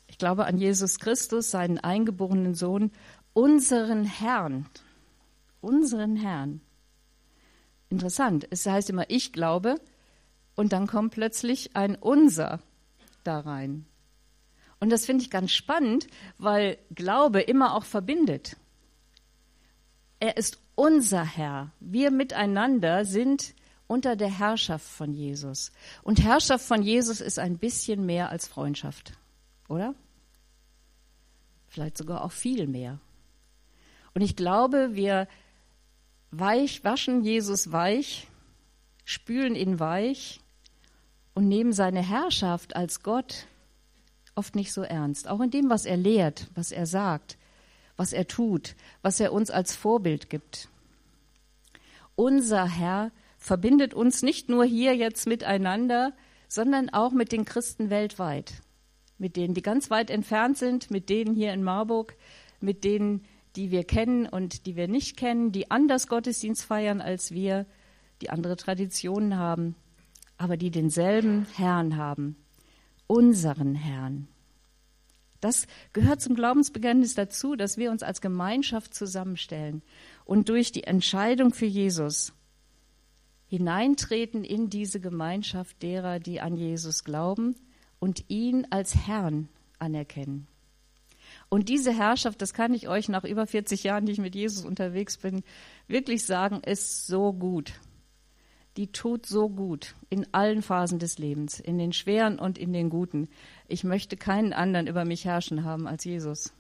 ich 0.07 0.19
glaube 0.19 0.47
an 0.47 0.59
Jesus 0.59 0.99
Christus, 0.99 1.51
seinen 1.51 1.79
eingeborenen 1.79 2.55
Sohn, 2.55 2.91
unseren 3.35 4.05
Herrn, 4.05 4.67
unseren 5.61 6.17
Herrn. 6.17 6.63
Interessant, 7.91 8.47
es 8.51 8.67
heißt 8.67 8.91
immer, 8.91 9.11
ich 9.11 9.33
glaube, 9.33 9.77
und 10.57 10.73
dann 10.73 10.87
kommt 10.87 11.13
plötzlich 11.13 11.77
ein 11.77 11.97
unser 11.97 12.61
da 13.25 13.41
rein. 13.41 13.85
Und 14.81 14.91
das 14.91 15.05
finde 15.05 15.23
ich 15.23 15.31
ganz 15.31 15.53
spannend, 15.53 16.07
weil 16.39 16.79
Glaube 16.95 17.41
immer 17.43 17.75
auch 17.75 17.85
verbindet. 17.85 18.57
Er 20.19 20.37
ist 20.37 20.59
unser 20.75 21.25
Herr. 21.25 21.71
Wir 21.81 22.11
miteinander 22.11 23.05
sind 23.05 23.55
unter 23.87 24.17
der 24.17 24.39
Herrschaft 24.39 24.87
von 24.87 25.13
Jesus. 25.13 25.73
Und 26.03 26.23
Herrschaft 26.23 26.65
von 26.65 26.83
Jesus 26.83 27.21
ist 27.21 27.39
ein 27.39 27.59
bisschen 27.59 28.07
mehr 28.07 28.31
als 28.31 28.49
Freundschaft, 28.49 29.13
oder? 29.69 29.95
Vielleicht 31.69 31.99
sogar 31.99 32.25
auch 32.25 32.33
viel 32.33 32.67
mehr. 32.67 32.99
Und 34.15 34.23
ich 34.23 34.37
glaube, 34.37 34.91
wir 34.95 35.29
weich, 36.31 36.85
waschen 36.85 37.23
Jesus 37.23 37.73
weich, 37.73 38.29
spülen 39.05 39.55
ihn 39.55 39.79
weich 39.81 40.41
und 41.35 41.49
nehmen 41.49 41.73
seine 41.73 42.03
Herrschaft 42.03 42.77
als 42.77 43.03
Gott 43.03 43.47
oft 44.35 44.55
nicht 44.55 44.73
so 44.73 44.83
ernst. 44.83 45.29
Auch 45.29 45.41
in 45.41 45.51
dem, 45.51 45.71
was 45.71 45.85
er 45.85 45.97
lehrt, 45.97 46.49
was 46.55 46.73
er 46.73 46.87
sagt, 46.87 47.39
was 47.97 48.13
er 48.13 48.27
tut, 48.27 48.77
was 49.03 49.21
er 49.21 49.33
uns 49.33 49.51
als 49.51 49.77
Vorbild 49.77 50.31
gibt. 50.31 50.69
Unser 52.17 52.67
Herr 52.67 53.13
verbindet 53.39 53.95
uns 53.95 54.23
nicht 54.23 54.49
nur 54.49 54.65
hier 54.65 54.95
jetzt 54.95 55.27
miteinander, 55.27 56.13
sondern 56.49 56.91
auch 56.91 57.13
mit 57.13 57.33
den 57.33 57.45
Christen 57.45 57.91
weltweit. 57.91 58.53
Mit 59.19 59.37
denen, 59.37 59.55
die 59.55 59.63
ganz 59.63 59.91
weit 59.91 60.11
entfernt 60.11 60.59
sind, 60.59 60.91
mit 60.91 61.09
denen 61.09 61.35
hier 61.35 61.53
in 61.53 61.63
Marburg, 61.63 62.17
mit 62.61 62.85
denen, 62.85 63.25
die 63.57 63.71
wir 63.71 63.85
kennen 63.85 64.27
und 64.27 64.67
die 64.67 64.77
wir 64.77 64.89
nicht 64.89 65.17
kennen, 65.17 65.53
die 65.53 65.71
anders 65.71 66.07
Gottesdienst 66.07 66.65
feiern 66.65 67.01
als 67.01 67.33
wir, 67.33 67.67
die 68.21 68.31
andere 68.31 68.57
Traditionen 68.57 69.37
haben, 69.37 69.75
aber 70.37 70.57
die 70.57 70.71
denselben 70.71 71.47
Herrn 71.57 71.97
haben, 71.97 72.37
unseren 73.11 73.75
Herrn. 73.75 74.29
Das 75.41 75.67
gehört 75.93 76.21
zum 76.21 76.37
Glaubensbekenntnis 76.37 77.17
dazu, 77.17 77.57
dass 77.57 77.77
wir 77.77 77.91
uns 77.91 78.05
als 78.05 78.21
Gemeinschaft 78.21 78.95
zusammenstellen 78.95 79.83
und 80.25 80.49
durch 80.49 80.71
die 80.71 80.85
Entscheidung 80.85 81.53
für 81.53 81.67
Jesus 81.67 82.33
hineintreten 83.49 84.45
in 84.45 84.71
diese 84.71 85.01
Gemeinschaft 85.01 85.83
derer, 85.83 86.21
die 86.21 86.41
an 86.41 86.57
Jesus 86.57 87.03
glauben 87.03 87.57
und 87.99 88.27
ihn 88.29 88.69
als 88.71 88.95
Herrn 88.95 89.49
anerkennen. 89.81 90.47
Und 91.49 91.69
diese 91.69 91.93
Herrschaft, 91.93 92.41
das 92.41 92.55
kann 92.55 92.75
ich 92.75 92.89
euch 92.89 93.09
nach 93.09 93.25
über 93.25 93.45
40 93.45 93.83
Jahren, 93.83 94.07
die 94.07 94.13
ich 94.13 94.19
mit 94.19 94.37
Jesus 94.37 94.65
unterwegs 94.65 95.17
bin, 95.17 95.43
wirklich 95.89 96.25
sagen, 96.25 96.61
ist 96.61 97.09
so 97.09 97.33
gut. 97.33 97.73
Die 98.81 98.93
tut 98.93 99.27
so 99.27 99.51
gut 99.51 99.95
in 100.09 100.33
allen 100.33 100.63
Phasen 100.63 100.99
des 100.99 101.19
Lebens, 101.19 101.61
in 101.61 101.77
den 101.77 101.93
schweren 101.93 102.39
und 102.39 102.57
in 102.57 102.73
den 102.73 102.89
guten. 102.89 103.29
Ich 103.69 103.85
möchte 103.85 104.17
keinen 104.17 104.55
anderen 104.55 104.87
über 104.87 105.05
mich 105.05 105.27
herrschen 105.27 105.65
haben 105.65 105.87
als 105.87 106.05
Jesus. 106.05 106.55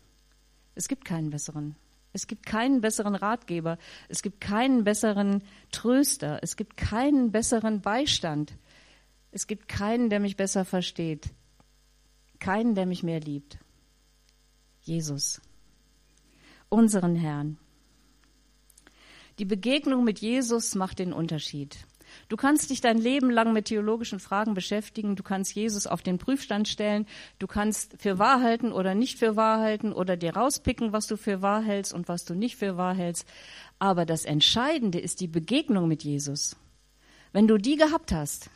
Es 0.75 0.87
gibt 0.87 1.07
keinen 1.07 1.31
besseren. 1.31 1.77
Es 2.13 2.27
gibt 2.27 2.45
keinen 2.45 2.83
besseren 2.83 3.15
Ratgeber. 3.15 3.79
Es 4.11 4.21
gibt 4.21 4.43
keinen 4.43 4.85
besseren 4.85 5.43
Tröster. 5.73 6.41
Es 6.43 6.57
gibt 6.57 6.77
keinen 6.77 7.33
besseren 7.33 7.81
Beistand. 7.81 8.53
Es 9.31 9.47
gibt 9.47 9.67
keinen, 9.67 10.11
der 10.11 10.21
mich 10.21 10.37
besser 10.37 10.67
versteht. 10.67 11.31
Keinen, 12.39 12.75
der 12.75 12.85
mich 12.85 13.03
mehr 13.03 13.21
liebt. 13.21 13.57
Jesus, 14.83 15.41
unseren 16.69 17.17
Herrn. 17.17 17.57
Die 19.39 19.47
Begegnung 19.47 20.05
mit 20.05 20.19
Jesus 20.19 20.75
macht 20.75 20.99
den 20.99 21.15
Unterschied. 21.15 21.87
Du 22.29 22.37
kannst 22.37 22.71
dich 22.71 22.81
dein 22.81 22.99
Leben 22.99 23.31
lang 23.31 23.53
mit 23.53 23.67
theologischen 23.67 24.21
Fragen 24.21 24.55
beschäftigen, 24.55 25.17
du 25.17 25.23
kannst 25.23 25.55
Jesus 25.55 25.87
auf 25.87 26.03
den 26.03 26.19
Prüfstand 26.19 26.69
stellen, 26.69 27.07
du 27.39 27.47
kannst 27.47 28.01
für 28.01 28.19
wahr 28.19 28.43
halten 28.43 28.73
oder 28.73 28.95
nicht 28.95 29.19
für 29.19 29.37
wahr 29.37 29.61
halten 29.61 29.93
oder 29.93 30.17
dir 30.17 30.37
rauspicken, 30.37 30.93
was 30.93 31.07
du 31.07 31.17
für 31.17 31.43
wahr 31.43 31.63
hältst 31.63 31.93
und 31.93 32.09
was 32.09 32.25
du 32.25 32.35
nicht 32.35 32.57
für 32.57 32.77
wahr 32.77 32.95
hältst. 32.95 33.27
Aber 33.79 34.07
das 34.07 34.25
Entscheidende 34.25 34.99
ist 34.99 35.21
die 35.21 35.29
Begegnung 35.29 35.89
mit 35.89 36.03
Jesus. 36.03 36.57
Wenn 37.33 37.47
du 37.47 37.59
die 37.59 37.77
gehabt 37.77 38.13
hast, 38.13 38.51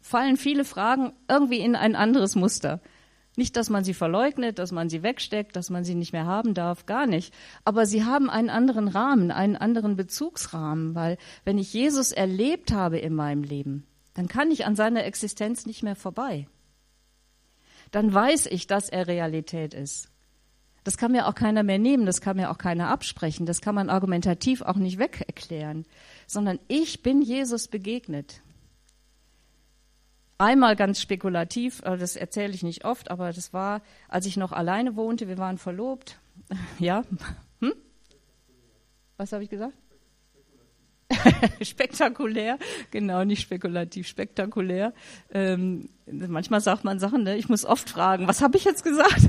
fallen 0.00 0.36
viele 0.36 0.64
Fragen 0.64 1.12
irgendwie 1.28 1.60
in 1.60 1.76
ein 1.76 1.94
anderes 1.94 2.34
Muster. 2.34 2.80
Nicht, 3.36 3.56
dass 3.56 3.70
man 3.70 3.84
sie 3.84 3.94
verleugnet, 3.94 4.58
dass 4.58 4.72
man 4.72 4.88
sie 4.88 5.02
wegsteckt, 5.02 5.54
dass 5.54 5.70
man 5.70 5.84
sie 5.84 5.94
nicht 5.94 6.12
mehr 6.12 6.26
haben 6.26 6.52
darf, 6.52 6.86
gar 6.86 7.06
nicht. 7.06 7.32
Aber 7.64 7.86
sie 7.86 8.04
haben 8.04 8.28
einen 8.28 8.50
anderen 8.50 8.88
Rahmen, 8.88 9.30
einen 9.30 9.56
anderen 9.56 9.96
Bezugsrahmen, 9.96 10.94
weil 10.94 11.16
wenn 11.44 11.58
ich 11.58 11.72
Jesus 11.72 12.12
erlebt 12.12 12.72
habe 12.72 12.98
in 12.98 13.14
meinem 13.14 13.44
Leben, 13.44 13.86
dann 14.14 14.26
kann 14.26 14.50
ich 14.50 14.66
an 14.66 14.74
seiner 14.74 15.04
Existenz 15.04 15.64
nicht 15.64 15.82
mehr 15.82 15.96
vorbei. 15.96 16.48
Dann 17.92 18.12
weiß 18.12 18.46
ich, 18.46 18.66
dass 18.66 18.88
er 18.88 19.06
Realität 19.06 19.74
ist. 19.74 20.08
Das 20.84 20.96
kann 20.96 21.12
mir 21.12 21.26
auch 21.26 21.34
keiner 21.34 21.62
mehr 21.62 21.78
nehmen, 21.78 22.06
das 22.06 22.20
kann 22.20 22.36
mir 22.36 22.50
auch 22.50 22.58
keiner 22.58 22.88
absprechen, 22.88 23.46
das 23.46 23.60
kann 23.60 23.74
man 23.74 23.90
argumentativ 23.90 24.62
auch 24.62 24.76
nicht 24.76 24.98
weg 24.98 25.22
erklären, 25.26 25.84
sondern 26.26 26.58
ich 26.68 27.02
bin 27.02 27.20
Jesus 27.20 27.68
begegnet. 27.68 28.40
Einmal 30.40 30.74
ganz 30.74 31.02
spekulativ, 31.02 31.82
äh, 31.82 31.98
das 31.98 32.16
erzähle 32.16 32.54
ich 32.54 32.62
nicht 32.62 32.86
oft, 32.86 33.10
aber 33.10 33.30
das 33.30 33.52
war, 33.52 33.82
als 34.08 34.24
ich 34.24 34.38
noch 34.38 34.52
alleine 34.52 34.96
wohnte, 34.96 35.28
wir 35.28 35.36
waren 35.36 35.58
verlobt. 35.58 36.18
Ja? 36.78 37.04
Hm? 37.60 37.74
Was 39.18 39.32
habe 39.32 39.44
ich 39.44 39.50
gesagt? 39.50 39.74
spektakulär, 41.60 42.58
genau, 42.90 43.22
nicht 43.24 43.42
spekulativ, 43.42 44.08
spektakulär. 44.08 44.94
Ähm, 45.30 45.90
manchmal 46.06 46.62
sagt 46.62 46.84
man 46.84 46.98
Sachen, 46.98 47.24
ne? 47.24 47.36
ich 47.36 47.50
muss 47.50 47.66
oft 47.66 47.90
fragen, 47.90 48.26
was 48.26 48.40
habe 48.40 48.56
ich 48.56 48.64
jetzt 48.64 48.82
gesagt? 48.82 49.28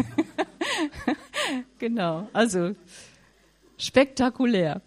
genau, 1.77 2.29
also 2.31 2.73
spektakulär. 3.77 4.81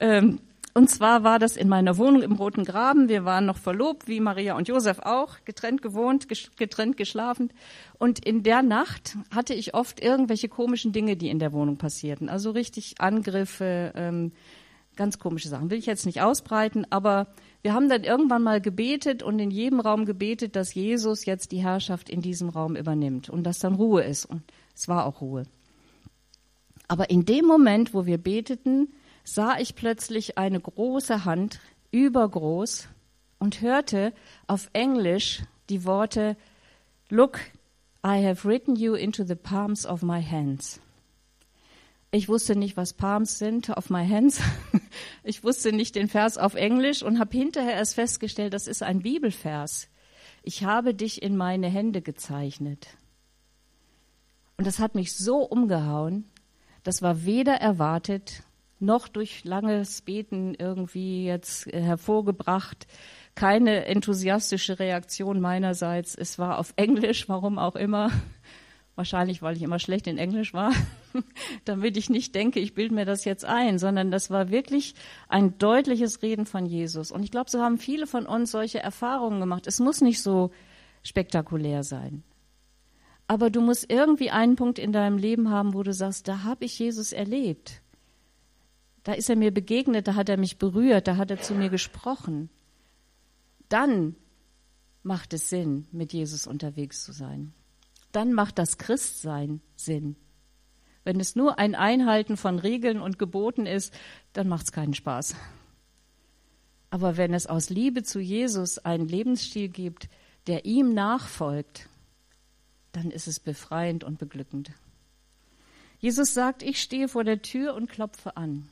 Ähm, 0.00 0.40
und 0.76 0.90
zwar 0.90 1.24
war 1.24 1.38
das 1.38 1.56
in 1.56 1.70
meiner 1.70 1.96
Wohnung 1.96 2.20
im 2.20 2.32
Roten 2.32 2.62
Graben. 2.62 3.08
Wir 3.08 3.24
waren 3.24 3.46
noch 3.46 3.56
verlobt, 3.56 4.08
wie 4.08 4.20
Maria 4.20 4.58
und 4.58 4.68
Josef 4.68 4.98
auch, 4.98 5.36
getrennt 5.46 5.80
gewohnt, 5.80 6.28
getrennt 6.58 6.98
geschlafen. 6.98 7.50
Und 7.98 8.22
in 8.22 8.42
der 8.42 8.60
Nacht 8.60 9.16
hatte 9.34 9.54
ich 9.54 9.72
oft 9.72 10.02
irgendwelche 10.02 10.50
komischen 10.50 10.92
Dinge, 10.92 11.16
die 11.16 11.30
in 11.30 11.38
der 11.38 11.54
Wohnung 11.54 11.78
passierten. 11.78 12.28
Also 12.28 12.50
richtig 12.50 12.96
Angriffe, 12.98 13.92
ähm, 13.94 14.32
ganz 14.96 15.18
komische 15.18 15.48
Sachen. 15.48 15.70
Will 15.70 15.78
ich 15.78 15.86
jetzt 15.86 16.04
nicht 16.04 16.20
ausbreiten, 16.20 16.86
aber 16.90 17.28
wir 17.62 17.72
haben 17.72 17.88
dann 17.88 18.04
irgendwann 18.04 18.42
mal 18.42 18.60
gebetet 18.60 19.22
und 19.22 19.38
in 19.38 19.50
jedem 19.50 19.80
Raum 19.80 20.04
gebetet, 20.04 20.56
dass 20.56 20.74
Jesus 20.74 21.24
jetzt 21.24 21.52
die 21.52 21.62
Herrschaft 21.62 22.10
in 22.10 22.20
diesem 22.20 22.50
Raum 22.50 22.76
übernimmt 22.76 23.30
und 23.30 23.44
dass 23.44 23.60
dann 23.60 23.76
Ruhe 23.76 24.02
ist. 24.02 24.26
Und 24.26 24.42
es 24.74 24.88
war 24.88 25.06
auch 25.06 25.22
Ruhe. 25.22 25.44
Aber 26.86 27.08
in 27.08 27.24
dem 27.24 27.46
Moment, 27.46 27.94
wo 27.94 28.04
wir 28.04 28.18
beteten, 28.18 28.88
sah 29.26 29.58
ich 29.58 29.74
plötzlich 29.74 30.38
eine 30.38 30.60
große 30.60 31.24
Hand, 31.24 31.60
übergroß, 31.90 32.88
und 33.38 33.60
hörte 33.60 34.14
auf 34.46 34.70
Englisch 34.72 35.42
die 35.68 35.84
Worte 35.84 36.36
Look, 37.10 37.38
I 38.04 38.24
have 38.24 38.48
written 38.48 38.76
you 38.76 38.94
into 38.94 39.24
the 39.24 39.34
palms 39.34 39.84
of 39.84 40.02
my 40.02 40.22
hands. 40.22 40.80
Ich 42.12 42.28
wusste 42.28 42.56
nicht, 42.56 42.76
was 42.76 42.94
Palms 42.94 43.38
sind, 43.38 43.68
of 43.70 43.90
my 43.90 44.08
hands. 44.08 44.40
Ich 45.24 45.44
wusste 45.44 45.72
nicht 45.72 45.96
den 45.96 46.08
Vers 46.08 46.38
auf 46.38 46.54
Englisch 46.54 47.02
und 47.02 47.18
habe 47.18 47.36
hinterher 47.36 47.74
erst 47.74 47.96
festgestellt, 47.96 48.54
das 48.54 48.66
ist 48.66 48.82
ein 48.82 49.02
Bibelvers. 49.02 49.88
Ich 50.42 50.64
habe 50.64 50.94
dich 50.94 51.20
in 51.20 51.36
meine 51.36 51.68
Hände 51.68 52.00
gezeichnet. 52.00 52.86
Und 54.56 54.66
das 54.66 54.78
hat 54.78 54.94
mich 54.94 55.12
so 55.14 55.38
umgehauen, 55.38 56.24
das 56.84 57.02
war 57.02 57.26
weder 57.26 57.54
erwartet 57.54 58.44
noch 58.78 59.08
durch 59.08 59.44
langes 59.44 60.02
Beten 60.02 60.54
irgendwie 60.54 61.24
jetzt 61.26 61.66
äh, 61.72 61.80
hervorgebracht. 61.80 62.86
Keine 63.34 63.86
enthusiastische 63.86 64.78
Reaktion 64.78 65.40
meinerseits. 65.40 66.14
Es 66.14 66.38
war 66.38 66.58
auf 66.58 66.72
Englisch, 66.76 67.28
warum 67.28 67.58
auch 67.58 67.76
immer. 67.76 68.10
Wahrscheinlich, 68.94 69.42
weil 69.42 69.56
ich 69.56 69.62
immer 69.62 69.78
schlecht 69.78 70.06
in 70.06 70.16
Englisch 70.16 70.54
war, 70.54 70.72
damit 71.66 71.98
ich 71.98 72.08
nicht 72.08 72.34
denke, 72.34 72.60
ich 72.60 72.72
bilde 72.72 72.94
mir 72.94 73.04
das 73.04 73.26
jetzt 73.26 73.44
ein, 73.44 73.78
sondern 73.78 74.10
das 74.10 74.30
war 74.30 74.50
wirklich 74.50 74.94
ein 75.28 75.58
deutliches 75.58 76.22
Reden 76.22 76.46
von 76.46 76.64
Jesus. 76.64 77.10
Und 77.10 77.22
ich 77.22 77.30
glaube, 77.30 77.50
so 77.50 77.60
haben 77.60 77.76
viele 77.76 78.06
von 78.06 78.24
uns 78.24 78.50
solche 78.50 78.78
Erfahrungen 78.78 79.40
gemacht. 79.40 79.66
Es 79.66 79.80
muss 79.80 80.00
nicht 80.00 80.22
so 80.22 80.50
spektakulär 81.02 81.82
sein. 81.82 82.22
Aber 83.28 83.50
du 83.50 83.60
musst 83.60 83.90
irgendwie 83.90 84.30
einen 84.30 84.56
Punkt 84.56 84.78
in 84.78 84.92
deinem 84.92 85.18
Leben 85.18 85.50
haben, 85.50 85.74
wo 85.74 85.82
du 85.82 85.92
sagst, 85.92 86.26
da 86.26 86.44
habe 86.44 86.64
ich 86.64 86.78
Jesus 86.78 87.12
erlebt. 87.12 87.82
Da 89.06 89.12
ist 89.12 89.30
er 89.30 89.36
mir 89.36 89.52
begegnet, 89.52 90.08
da 90.08 90.16
hat 90.16 90.28
er 90.28 90.36
mich 90.36 90.58
berührt, 90.58 91.06
da 91.06 91.16
hat 91.16 91.30
er 91.30 91.40
zu 91.40 91.54
mir 91.54 91.68
gesprochen. 91.68 92.50
Dann 93.68 94.16
macht 95.04 95.32
es 95.32 95.48
Sinn, 95.48 95.86
mit 95.92 96.12
Jesus 96.12 96.48
unterwegs 96.48 97.04
zu 97.04 97.12
sein. 97.12 97.54
Dann 98.10 98.32
macht 98.32 98.58
das 98.58 98.78
Christsein 98.78 99.60
Sinn. 99.76 100.16
Wenn 101.04 101.20
es 101.20 101.36
nur 101.36 101.60
ein 101.60 101.76
Einhalten 101.76 102.36
von 102.36 102.58
Regeln 102.58 103.00
und 103.00 103.16
Geboten 103.16 103.64
ist, 103.64 103.94
dann 104.32 104.48
macht 104.48 104.64
es 104.64 104.72
keinen 104.72 104.94
Spaß. 104.94 105.36
Aber 106.90 107.16
wenn 107.16 107.32
es 107.32 107.46
aus 107.46 107.70
Liebe 107.70 108.02
zu 108.02 108.18
Jesus 108.18 108.78
einen 108.78 109.06
Lebensstil 109.06 109.68
gibt, 109.68 110.08
der 110.48 110.64
ihm 110.64 110.94
nachfolgt, 110.94 111.88
dann 112.90 113.12
ist 113.12 113.28
es 113.28 113.38
befreiend 113.38 114.02
und 114.02 114.18
beglückend. 114.18 114.72
Jesus 116.00 116.34
sagt, 116.34 116.64
ich 116.64 116.82
stehe 116.82 117.06
vor 117.06 117.22
der 117.22 117.40
Tür 117.40 117.76
und 117.76 117.88
klopfe 117.88 118.36
an. 118.36 118.68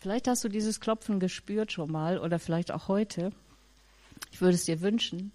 Vielleicht 0.00 0.28
hast 0.28 0.42
du 0.42 0.48
dieses 0.48 0.80
Klopfen 0.80 1.20
gespürt 1.20 1.72
schon 1.72 1.92
mal 1.92 2.18
oder 2.18 2.38
vielleicht 2.38 2.72
auch 2.72 2.88
heute. 2.88 3.32
Ich 4.32 4.40
würde 4.40 4.54
es 4.54 4.64
dir 4.64 4.80
wünschen. 4.80 5.30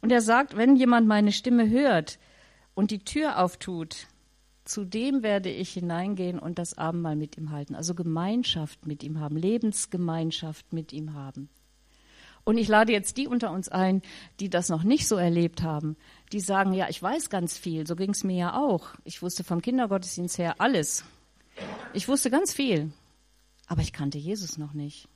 Und 0.00 0.12
er 0.12 0.20
sagt, 0.20 0.56
wenn 0.56 0.76
jemand 0.76 1.08
meine 1.08 1.32
Stimme 1.32 1.68
hört 1.68 2.20
und 2.74 2.92
die 2.92 3.04
Tür 3.04 3.40
auftut, 3.40 4.06
zu 4.64 4.84
dem 4.84 5.24
werde 5.24 5.50
ich 5.50 5.72
hineingehen 5.72 6.38
und 6.38 6.60
das 6.60 6.78
Abendmahl 6.78 7.16
mit 7.16 7.36
ihm 7.36 7.50
halten. 7.50 7.74
Also 7.74 7.96
Gemeinschaft 7.96 8.86
mit 8.86 9.02
ihm 9.02 9.18
haben, 9.18 9.36
Lebensgemeinschaft 9.36 10.72
mit 10.72 10.92
ihm 10.92 11.14
haben. 11.14 11.48
Und 12.44 12.58
ich 12.58 12.68
lade 12.68 12.92
jetzt 12.92 13.16
die 13.16 13.26
unter 13.26 13.50
uns 13.50 13.68
ein, 13.68 14.02
die 14.38 14.48
das 14.48 14.68
noch 14.68 14.84
nicht 14.84 15.08
so 15.08 15.16
erlebt 15.16 15.62
haben, 15.64 15.96
die 16.32 16.40
sagen, 16.40 16.72
ja, 16.74 16.88
ich 16.88 17.02
weiß 17.02 17.28
ganz 17.28 17.58
viel, 17.58 17.88
so 17.88 17.96
ging 17.96 18.10
es 18.10 18.22
mir 18.22 18.36
ja 18.36 18.56
auch. 18.56 18.90
Ich 19.02 19.20
wusste 19.20 19.42
vom 19.42 19.60
Kindergottesdienst 19.60 20.38
her 20.38 20.54
alles. 20.58 21.04
Ich 21.92 22.06
wusste 22.06 22.30
ganz 22.30 22.54
viel, 22.54 22.92
aber 23.70 23.82
ich 23.82 23.92
kannte 23.92 24.18
Jesus 24.18 24.58
noch 24.58 24.72
nicht. 24.74 25.08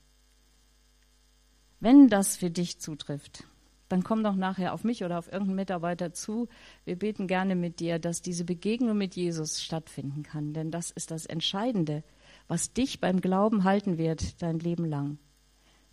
Wenn 1.81 2.07
das 2.09 2.37
für 2.37 2.51
dich 2.51 2.79
zutrifft, 2.79 3.49
dann 3.89 4.05
komm 4.05 4.23
doch 4.23 4.37
nachher 4.37 4.75
auf 4.75 4.85
mich 4.85 5.03
oder 5.03 5.19
auf 5.19 5.27
irgendeinen 5.27 5.57
Mitarbeiter 5.57 6.13
zu. 6.13 6.47
Wir 6.85 6.97
beten 6.97 7.27
gerne 7.27 7.57
mit 7.57 7.81
dir, 7.81 7.99
dass 7.99 8.23
diese 8.23 8.45
Begegnung 8.45 8.97
mit 8.97 9.17
Jesus 9.17 9.61
stattfinden 9.61 10.23
kann, 10.23 10.55
denn 10.55 10.71
das 10.71 10.93
ist 10.93 11.11
das 11.11 11.27
Entscheidende, 11.27 12.05
was 12.47 12.73
dich 12.73 13.01
beim 13.01 13.21
Glauben 13.21 13.65
halten 13.65 13.99
wird 13.99 14.41
dein 14.41 14.61
Leben 14.61 14.85
lang. 14.85 15.19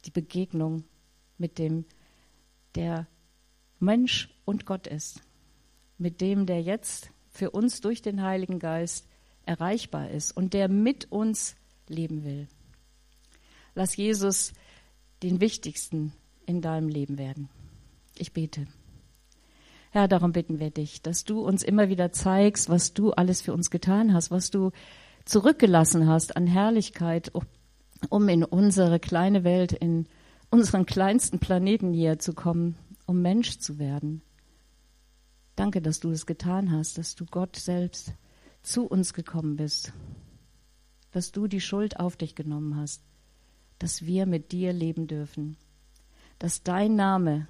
Die 0.05 0.11
Begegnung 0.11 0.83
mit 1.39 1.57
dem, 1.57 1.83
der 2.75 3.07
Mensch 3.79 4.29
und 4.45 4.67
Gott 4.67 4.85
ist, 4.85 5.21
mit 5.97 6.21
dem, 6.21 6.45
der 6.45 6.61
jetzt 6.61 7.09
für 7.27 7.49
uns 7.49 7.81
durch 7.81 8.03
den 8.03 8.21
Heiligen 8.21 8.59
Geist 8.59 9.07
erreichbar 9.47 10.11
ist 10.11 10.37
und 10.37 10.53
der 10.53 10.67
mit 10.69 11.11
uns 11.11 11.55
leben 11.91 12.23
will. 12.23 12.47
Lass 13.75 13.95
Jesus 13.95 14.53
den 15.23 15.39
wichtigsten 15.39 16.13
in 16.45 16.61
deinem 16.61 16.89
Leben 16.89 17.17
werden. 17.17 17.49
Ich 18.17 18.33
bete. 18.33 18.67
Herr, 19.91 20.07
darum 20.07 20.31
bitten 20.31 20.59
wir 20.59 20.71
dich, 20.71 21.01
dass 21.01 21.25
du 21.25 21.41
uns 21.41 21.63
immer 21.63 21.89
wieder 21.89 22.11
zeigst, 22.11 22.69
was 22.69 22.93
du 22.93 23.11
alles 23.11 23.41
für 23.41 23.53
uns 23.53 23.69
getan 23.69 24.13
hast, 24.13 24.31
was 24.31 24.49
du 24.49 24.71
zurückgelassen 25.25 26.07
hast 26.07 26.37
an 26.37 26.47
Herrlichkeit, 26.47 27.31
um 28.09 28.29
in 28.29 28.43
unsere 28.43 28.99
kleine 28.99 29.43
Welt, 29.43 29.73
in 29.73 30.07
unseren 30.49 30.85
kleinsten 30.85 31.39
Planeten 31.39 31.93
hier 31.93 32.19
zu 32.19 32.33
kommen, 32.33 32.75
um 33.05 33.21
Mensch 33.21 33.59
zu 33.59 33.79
werden. 33.79 34.21
Danke, 35.55 35.81
dass 35.81 35.99
du 35.99 36.11
es 36.11 36.25
getan 36.25 36.71
hast, 36.71 36.97
dass 36.97 37.15
du 37.15 37.25
Gott 37.25 37.55
selbst 37.57 38.13
zu 38.63 38.85
uns 38.85 39.13
gekommen 39.13 39.57
bist, 39.57 39.91
dass 41.11 41.31
du 41.31 41.47
die 41.47 41.61
Schuld 41.61 41.99
auf 41.99 42.17
dich 42.17 42.35
genommen 42.35 42.75
hast, 42.75 43.03
dass 43.79 44.05
wir 44.05 44.25
mit 44.25 44.51
dir 44.51 44.73
leben 44.73 45.07
dürfen, 45.07 45.57
dass 46.39 46.63
dein 46.63 46.95
Name 46.95 47.47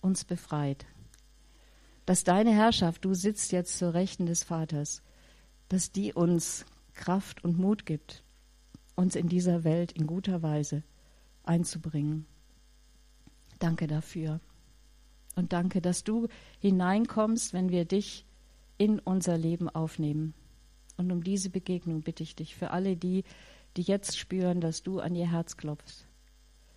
uns 0.00 0.24
befreit, 0.24 0.86
dass 2.06 2.24
deine 2.24 2.52
Herrschaft, 2.52 3.04
du 3.04 3.14
sitzt 3.14 3.52
jetzt 3.52 3.78
zur 3.78 3.94
Rechten 3.94 4.26
des 4.26 4.44
Vaters, 4.44 5.02
dass 5.68 5.92
die 5.92 6.12
uns 6.12 6.66
Kraft 6.92 7.42
und 7.42 7.58
Mut 7.58 7.86
gibt, 7.86 8.22
uns 8.94 9.16
in 9.16 9.28
dieser 9.28 9.64
Welt 9.64 9.92
in 9.92 10.06
guter 10.06 10.42
Weise 10.42 10.82
einzubringen. 11.42 12.26
Danke 13.58 13.86
dafür. 13.86 14.40
Und 15.36 15.52
danke, 15.52 15.80
dass 15.80 16.04
du 16.04 16.28
hineinkommst, 16.60 17.52
wenn 17.52 17.70
wir 17.70 17.84
dich 17.84 18.24
in 18.78 18.98
unser 18.98 19.36
Leben 19.36 19.68
aufnehmen. 19.68 20.34
Und 20.96 21.10
um 21.10 21.22
diese 21.22 21.50
Begegnung 21.50 22.02
bitte 22.02 22.22
ich 22.22 22.36
dich 22.36 22.54
für 22.54 22.70
alle 22.70 22.96
die, 22.96 23.24
die 23.76 23.82
jetzt 23.82 24.18
spüren, 24.18 24.60
dass 24.60 24.82
du 24.82 25.00
an 25.00 25.14
ihr 25.14 25.30
Herz 25.30 25.56
klopfst. 25.56 26.06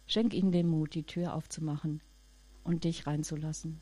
Schenk 0.08 0.34
ihnen 0.34 0.52
den 0.52 0.68
Mut, 0.68 0.96
die 0.96 1.04
Tür 1.04 1.34
aufzumachen 1.34 2.02
und 2.64 2.84
dich 2.84 3.06
reinzulassen. 3.06 3.80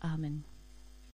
Amen. 0.00 0.44